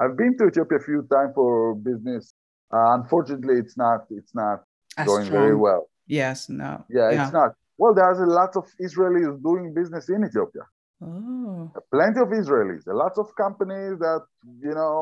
[0.00, 2.32] I've been to Ethiopia a few times for business.
[2.72, 4.58] Uh, unfortunately, it's not it's not
[4.96, 5.42] As going strong.
[5.42, 5.82] very well.
[6.06, 6.72] Yes, no.
[6.88, 7.50] Yeah, yeah, it's not.
[7.76, 10.64] Well, there's a lot of Israelis doing business in Ethiopia.
[11.02, 11.70] Oh.
[11.92, 12.86] Plenty of Israelis.
[12.86, 14.22] A lot of companies that
[14.66, 14.98] you know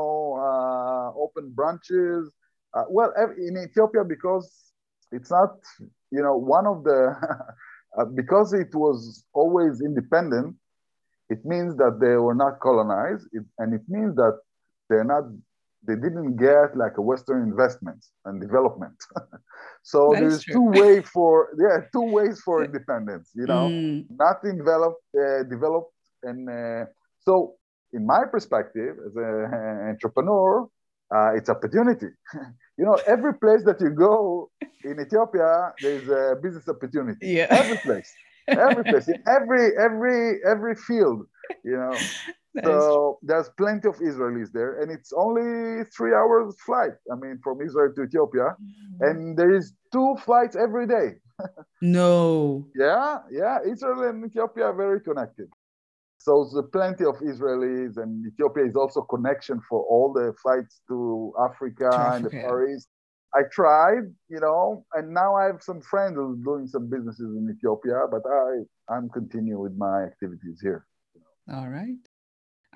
[0.48, 2.22] uh, open branches.
[2.74, 3.10] Uh, well,
[3.48, 4.46] in Ethiopia because
[5.12, 5.52] it's not
[6.12, 7.00] you know one of the
[7.98, 10.56] uh, because it was always independent.
[11.28, 14.38] It means that they were not colonized, it, and it means that
[14.88, 15.24] they're not
[15.86, 18.98] they didn't get like a Western investment and development.
[19.82, 23.30] so that there's two ways for yeah two ways for independence.
[23.34, 24.04] You know, mm.
[24.10, 25.92] not developed uh, developed
[26.22, 26.84] and uh,
[27.20, 27.54] so
[27.92, 30.68] in my perspective as an entrepreneur,
[31.14, 32.08] uh, it's opportunity.
[32.78, 34.50] you know, every place that you go
[34.84, 37.26] in Ethiopia, there's a business opportunity.
[37.38, 37.46] Yeah.
[37.50, 38.12] Every place,
[38.48, 41.26] every place, in every every every field.
[41.64, 41.96] You know,
[42.64, 46.92] so there's plenty of Israelis there, and it's only three hours flight.
[47.10, 49.04] I mean, from Israel to Ethiopia, mm-hmm.
[49.04, 51.08] and there is two flights every day.
[51.82, 52.66] no.
[52.74, 53.58] Yeah, yeah.
[53.66, 55.48] Israel and Ethiopia are very connected.
[56.22, 61.32] So there's plenty of Israelis, and Ethiopia is also connection for all the flights to
[61.40, 62.14] Africa, to Africa.
[62.14, 62.88] and the Far East.
[63.34, 67.34] I tried, you know, and now I have some friends who are doing some businesses
[67.36, 70.86] in Ethiopia, but I I'm continuing with my activities here.
[71.52, 71.96] All right.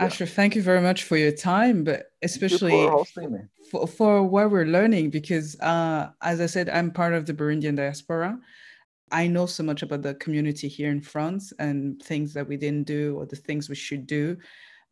[0.01, 0.07] Yeah.
[0.07, 3.05] Asher, thank you very much for your time, but especially for,
[3.71, 7.77] for, for, what we're learning, because uh, as I said, I'm part of the Burundian
[7.77, 8.39] diaspora.
[9.13, 12.87] I know so much about the community here in France and things that we didn't
[12.87, 14.37] do or the things we should do.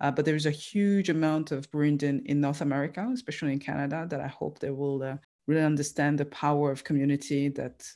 [0.01, 4.21] Uh, but there's a huge amount of Burundian in North America, especially in Canada, that
[4.21, 7.87] I hope they will uh, really understand the power of community that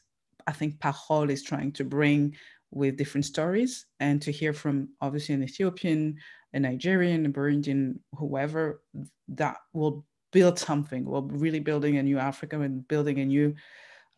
[0.46, 2.34] I think Parole is trying to bring
[2.70, 6.16] with different stories and to hear from obviously an Ethiopian,
[6.52, 8.82] a Nigerian, a Burundian, whoever
[9.28, 11.04] that will build something.
[11.04, 13.54] We're really building a new Africa and building a new,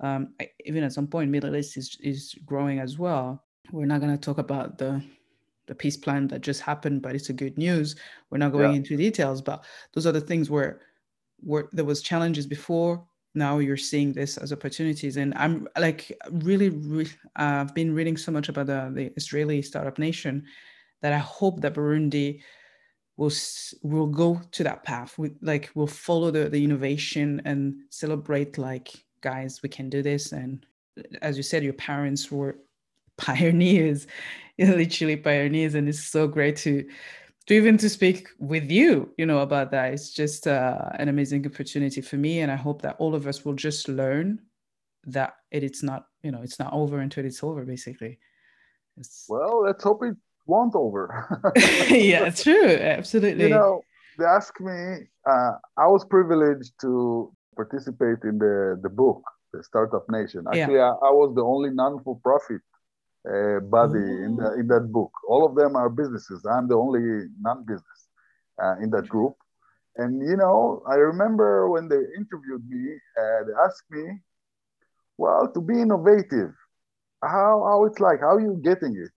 [0.01, 0.35] um,
[0.65, 3.45] even at some point, Middle East is, is growing as well.
[3.71, 5.03] We're not going to talk about the
[5.67, 7.95] the peace plan that just happened, but it's a good news.
[8.29, 8.79] We're not going yeah.
[8.79, 10.81] into details, but those are the things where
[11.39, 16.71] where there was challenges before now you're seeing this as opportunities and i'm like really
[16.71, 17.07] re-
[17.39, 20.45] uh, i've been reading so much about the, the israeli startup nation
[21.01, 22.41] that i hope that burundi
[23.17, 23.33] will
[23.83, 29.05] will go to that path we like will follow the, the innovation and celebrate like
[29.21, 30.33] guys we can do this.
[30.33, 30.65] And
[31.23, 32.59] as you said your parents were
[33.17, 34.07] pioneers
[34.59, 35.75] literally pioneers.
[35.75, 36.87] And it's so great to
[37.47, 39.93] to even to speak with you you know about that.
[39.93, 42.41] It's just uh, an amazing opportunity for me.
[42.41, 44.41] And i hope that all of us will just learn
[45.07, 48.19] that it, it's not you know it's not over until it's over basically.
[48.97, 49.27] It's...
[49.29, 50.17] well let's hope it
[50.47, 51.53] won't over.
[51.89, 53.45] Yeah it's true absolutely.
[53.45, 53.83] you know
[54.19, 60.05] they ask me uh, i was privileged to participate in the the book the startup
[60.19, 60.93] nation actually yeah.
[61.03, 62.63] I, I was the only non-for-profit
[63.29, 65.13] uh, body in, the, in that book.
[65.29, 66.45] All of them are businesses.
[66.47, 68.09] I'm the only non-business
[68.63, 69.35] uh, in that group.
[69.97, 74.21] And you know, I remember when they interviewed me, uh, they asked me,
[75.19, 76.55] "Well, to be innovative,
[77.23, 78.21] how how it's like?
[78.21, 79.11] How are you getting it?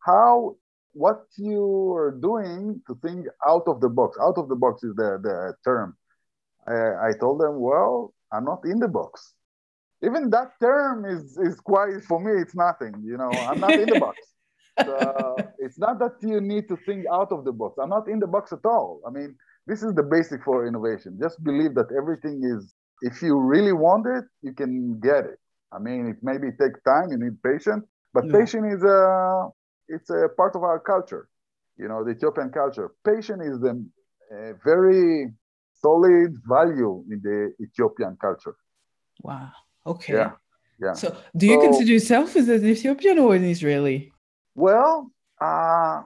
[0.00, 0.56] How
[0.92, 4.16] what you are doing to think out of the box?
[4.20, 5.96] Out of the box is the the term."
[6.68, 9.34] I, I told them, "Well, I'm not in the box.
[10.02, 13.30] Even that term is is quite for me it's nothing you know?
[13.48, 14.18] I'm not in the box.
[14.84, 17.78] So it's not that you need to think out of the box.
[17.82, 19.00] I'm not in the box at all.
[19.06, 19.34] I mean
[19.66, 21.18] this is the basic for innovation.
[21.18, 25.38] Just believe that everything is if you really want it you can get it.
[25.72, 28.32] I mean it maybe take time you need patience but yeah.
[28.38, 29.48] patience is a
[29.88, 31.26] it's a part of our culture
[31.78, 32.90] you know the ethiopian culture.
[33.02, 33.72] Patience is the
[34.34, 35.32] eh, very
[35.80, 38.56] solid value in the ethiopian culture
[39.22, 39.52] wow
[39.86, 40.14] Okay.
[40.14, 40.32] Yeah.
[40.78, 40.92] Yeah.
[40.92, 44.12] So, do you so, consider yourself as an Ethiopian or an Israeli?
[44.54, 45.10] Well,
[45.40, 46.02] uh,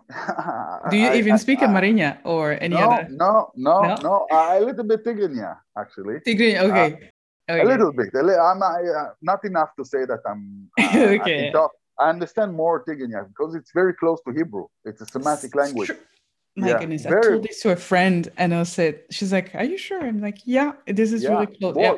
[0.91, 3.09] do you I, even I, speak I, Amarinya or any no, other?
[3.11, 4.27] No, no, no, no.
[4.31, 6.21] a little bit Tigrinya, actually.
[6.27, 7.11] Tigrinya, okay.
[7.49, 7.63] Uh, okay.
[7.63, 8.11] A little bit.
[8.15, 10.71] I'm uh, not enough to say that I'm.
[10.79, 11.53] Uh, okay.
[11.55, 11.67] I.
[11.99, 14.67] I understand more Tigrinya because it's very close to Hebrew.
[14.85, 15.91] It's a Semitic language.
[16.61, 17.19] My yeah, goodness, very...
[17.19, 20.21] I told this to a friend, and I said, "She's like, are you sure?" I'm
[20.21, 21.97] like, "Yeah, this is yeah, really close." Both, yeah.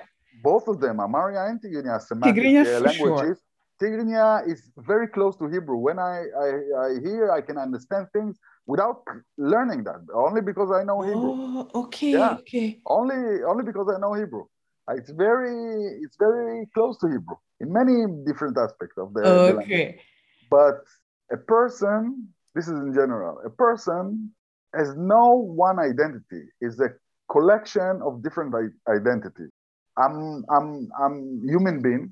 [0.50, 3.38] both of them, Amharic and Tigrinya, Semitic Tigrinya uh, languages.
[3.38, 3.38] Sure.
[3.80, 5.76] Tigrinya is very close to Hebrew.
[5.76, 6.48] When I, I,
[6.84, 9.02] I hear, I can understand things without
[9.36, 11.32] learning that, only because I know Hebrew.
[11.34, 12.34] Oh, okay, yeah.
[12.40, 12.80] okay.
[12.86, 14.44] Only, only because I know Hebrew.
[14.90, 19.22] It's very, it's very close to Hebrew in many different aspects of the,
[19.58, 19.98] okay.
[19.98, 20.02] The
[20.50, 20.84] but
[21.32, 24.30] a person, this is in general, a person
[24.74, 26.44] has no one identity.
[26.60, 26.90] Is a
[27.30, 28.54] collection of different
[28.88, 29.50] identities.
[29.98, 32.10] I'm, I'm, I'm human being.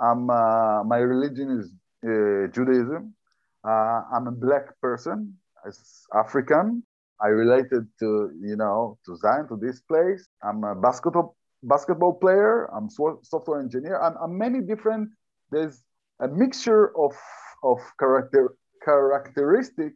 [0.00, 1.72] I'm, uh, my religion is
[2.04, 3.14] uh, Judaism.
[3.66, 5.34] Uh, I'm a black person,
[5.66, 6.82] as African.
[7.20, 10.28] I related to, you know, to Zion, to this place.
[10.42, 12.66] I'm a basketball basketball player.
[12.66, 14.00] I'm software engineer.
[14.00, 15.08] I'm, I'm many different.
[15.50, 15.82] There's
[16.20, 17.12] a mixture of
[17.64, 18.54] of character
[18.84, 19.94] characteristic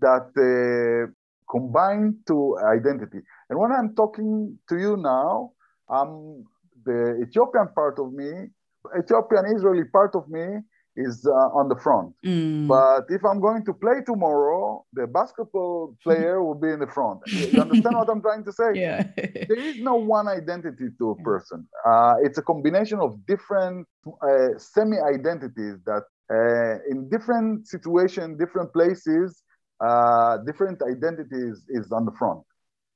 [0.00, 1.12] that uh,
[1.50, 3.20] combine to identity.
[3.48, 5.52] And when I'm talking to you now,
[5.88, 6.44] I'm
[6.84, 8.50] the Ethiopian part of me
[8.98, 10.60] Ethiopian Israeli part of me
[10.96, 12.14] is uh, on the front.
[12.24, 12.68] Mm.
[12.68, 17.20] But if I'm going to play tomorrow, the basketball player will be in the front.
[17.26, 18.70] You understand what I'm trying to say?
[18.74, 19.02] Yeah.
[19.16, 21.68] there is no one identity to a person.
[21.86, 23.86] Uh, it's a combination of different
[24.22, 29.42] uh, semi identities that uh, in different situations, different places,
[29.80, 32.42] uh, different identities is on the front.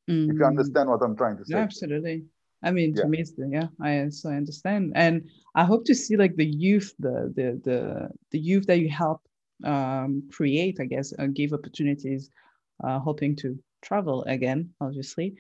[0.09, 0.31] Mm.
[0.31, 0.47] If you mm.
[0.47, 1.57] understand what I'm trying to say.
[1.57, 2.25] Absolutely.
[2.63, 3.03] I mean, yeah.
[3.03, 6.47] to me, the, yeah, I so I understand, and I hope to see like the
[6.47, 9.23] youth, the the the the youth that you help
[9.65, 12.31] um, create, I guess, and give opportunities,
[12.85, 15.37] uh, hoping to travel again, obviously,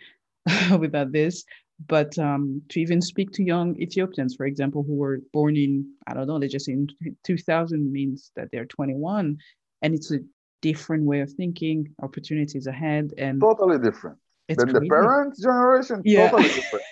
[0.78, 1.45] without this,
[1.86, 6.14] but um, to even speak to young Ethiopians, for example, who were born in I
[6.14, 6.88] don't know, they just in
[7.24, 9.36] 2000 means that they're 21,
[9.82, 10.20] and it's a
[10.62, 14.18] different way of thinking, opportunities ahead, and totally different
[14.50, 14.88] it's then crazy.
[14.88, 16.28] the parents' generation, yeah.
[16.28, 16.84] totally different.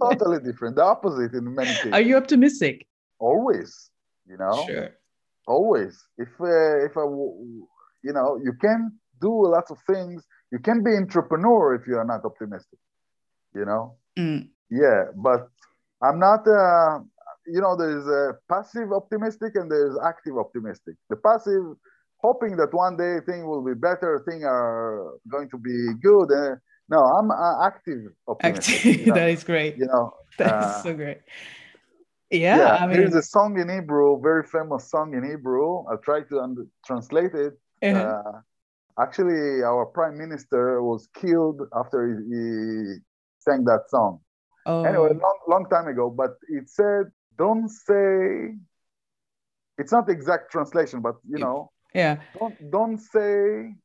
[0.02, 0.74] totally different.
[0.74, 1.92] The opposite in many cases.
[1.92, 2.86] Are you optimistic?
[3.20, 3.90] Always,
[4.26, 4.64] you know.
[4.66, 4.88] Sure.
[5.46, 5.96] Always.
[6.18, 7.04] If uh, if I,
[8.02, 10.26] you know, you can do a lot of things.
[10.50, 12.80] You can be entrepreneur if you are not optimistic.
[13.54, 13.94] You know.
[14.18, 14.48] Mm.
[14.68, 15.46] Yeah, but
[16.02, 16.48] I'm not.
[16.48, 16.98] Uh,
[17.46, 20.96] you know, there's a passive optimistic and there's active optimistic.
[21.10, 21.76] The passive
[22.18, 26.30] hoping that one day things will be better, things are going to be good.
[26.30, 26.56] Uh,
[26.88, 28.12] no, I'm uh, active.
[28.42, 28.84] Active.
[28.84, 29.14] You know?
[29.14, 29.76] that is great.
[29.76, 31.18] You know, that's uh, so great.
[32.30, 35.84] Yeah, yeah I mean, there's a song in Hebrew, very famous song in Hebrew.
[35.88, 37.54] I'll try to under- translate it.
[37.82, 37.98] Uh-huh.
[37.98, 42.94] Uh, actually, our prime minister was killed after he, he
[43.40, 44.20] sang that song.
[44.66, 44.84] Oh.
[44.84, 47.06] Anyway, long long time ago, but it said,
[47.36, 48.56] "Don't say."
[49.78, 52.17] It's not exact translation, but you know, yeah.
[52.39, 53.75] Don't don't say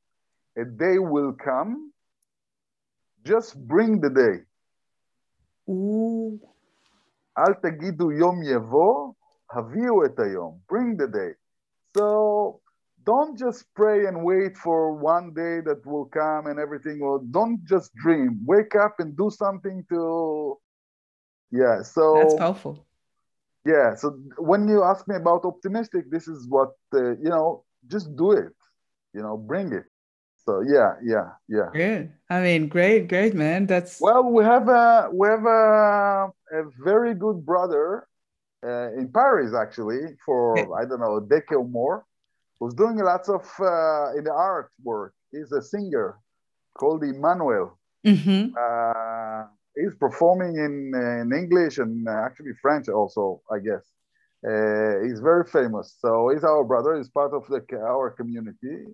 [0.56, 1.92] a day will come
[3.24, 4.44] just bring the day.
[7.38, 9.12] אל תגידו יום יבוא,
[9.52, 10.58] הביאו את היום.
[10.72, 11.34] Bring the day.
[11.96, 12.60] So
[13.04, 17.58] don't just pray and wait for one day that will come and everything will don't
[17.64, 20.02] just dream wake up and do something to
[21.50, 22.74] yeah so that's powerful
[23.64, 24.06] yeah so
[24.50, 28.53] when you ask me about optimistic this is what uh, you know just do it
[29.13, 29.85] you know bring it
[30.45, 31.69] so yeah, yeah, yeah.
[31.73, 32.11] Good.
[32.29, 33.65] I mean, great, great, man.
[33.65, 38.07] That's well, we have a we have a, a very good brother
[38.65, 42.05] uh, in Paris actually for I don't know a decade or more,
[42.59, 45.13] who's doing lots of uh, in the art work.
[45.31, 46.19] He's a singer
[46.77, 47.79] called Emmanuel.
[48.05, 48.53] Mm-hmm.
[48.59, 53.85] Uh, he's performing in in English and actually French also, I guess.
[54.45, 55.95] Uh, he's very famous.
[55.99, 56.97] So he's our brother.
[56.97, 58.85] He's part of the our community.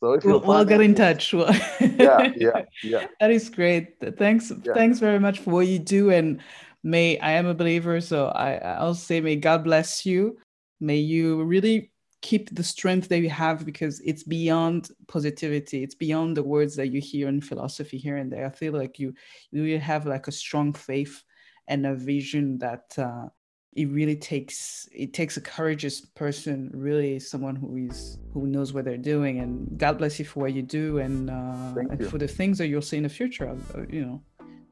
[0.00, 1.32] So if we'll, we'll get in touch.
[1.80, 3.06] yeah, yeah, yeah.
[3.20, 3.96] That is great.
[4.18, 4.74] Thanks, yeah.
[4.74, 6.40] thanks very much for what you do, and
[6.82, 10.36] may I am a believer, so I I'll say may God bless you.
[10.80, 11.90] May you really
[12.20, 15.82] keep the strength that you have because it's beyond positivity.
[15.82, 18.46] It's beyond the words that you hear in philosophy here and there.
[18.46, 19.14] I feel like you
[19.52, 21.22] you have like a strong faith
[21.66, 23.28] and a vision that uh,
[23.74, 28.84] it really takes it takes a courageous person really someone who is who knows what
[28.84, 32.08] they're doing and god bless you for what you do and, uh, and you.
[32.08, 34.22] for the things that you'll see in the future uh, you know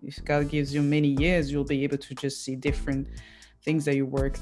[0.03, 3.09] if god gives you many years you'll be able to just see different
[3.65, 4.41] things that you worked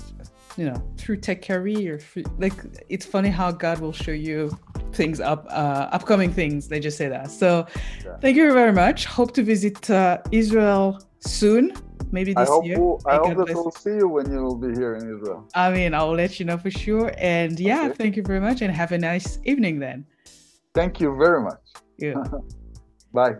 [0.56, 2.00] you know through tech career
[2.38, 2.52] like
[2.88, 4.50] it's funny how god will show you
[4.92, 7.66] things up uh, upcoming things they just say that so
[8.04, 8.16] yeah.
[8.20, 11.72] thank you very much hope to visit uh, israel soon
[12.12, 12.80] maybe this I hope year.
[12.80, 15.46] we'll, I hope that we'll see you when you will be here in Israel.
[15.54, 17.12] I mean, I'll let you know for sure.
[17.18, 17.94] And yeah, Okay.
[17.94, 20.04] thank you very much and have a nice evening then.
[20.74, 21.60] Thank you very much.
[21.98, 22.14] Yeah.
[23.12, 23.36] Bye.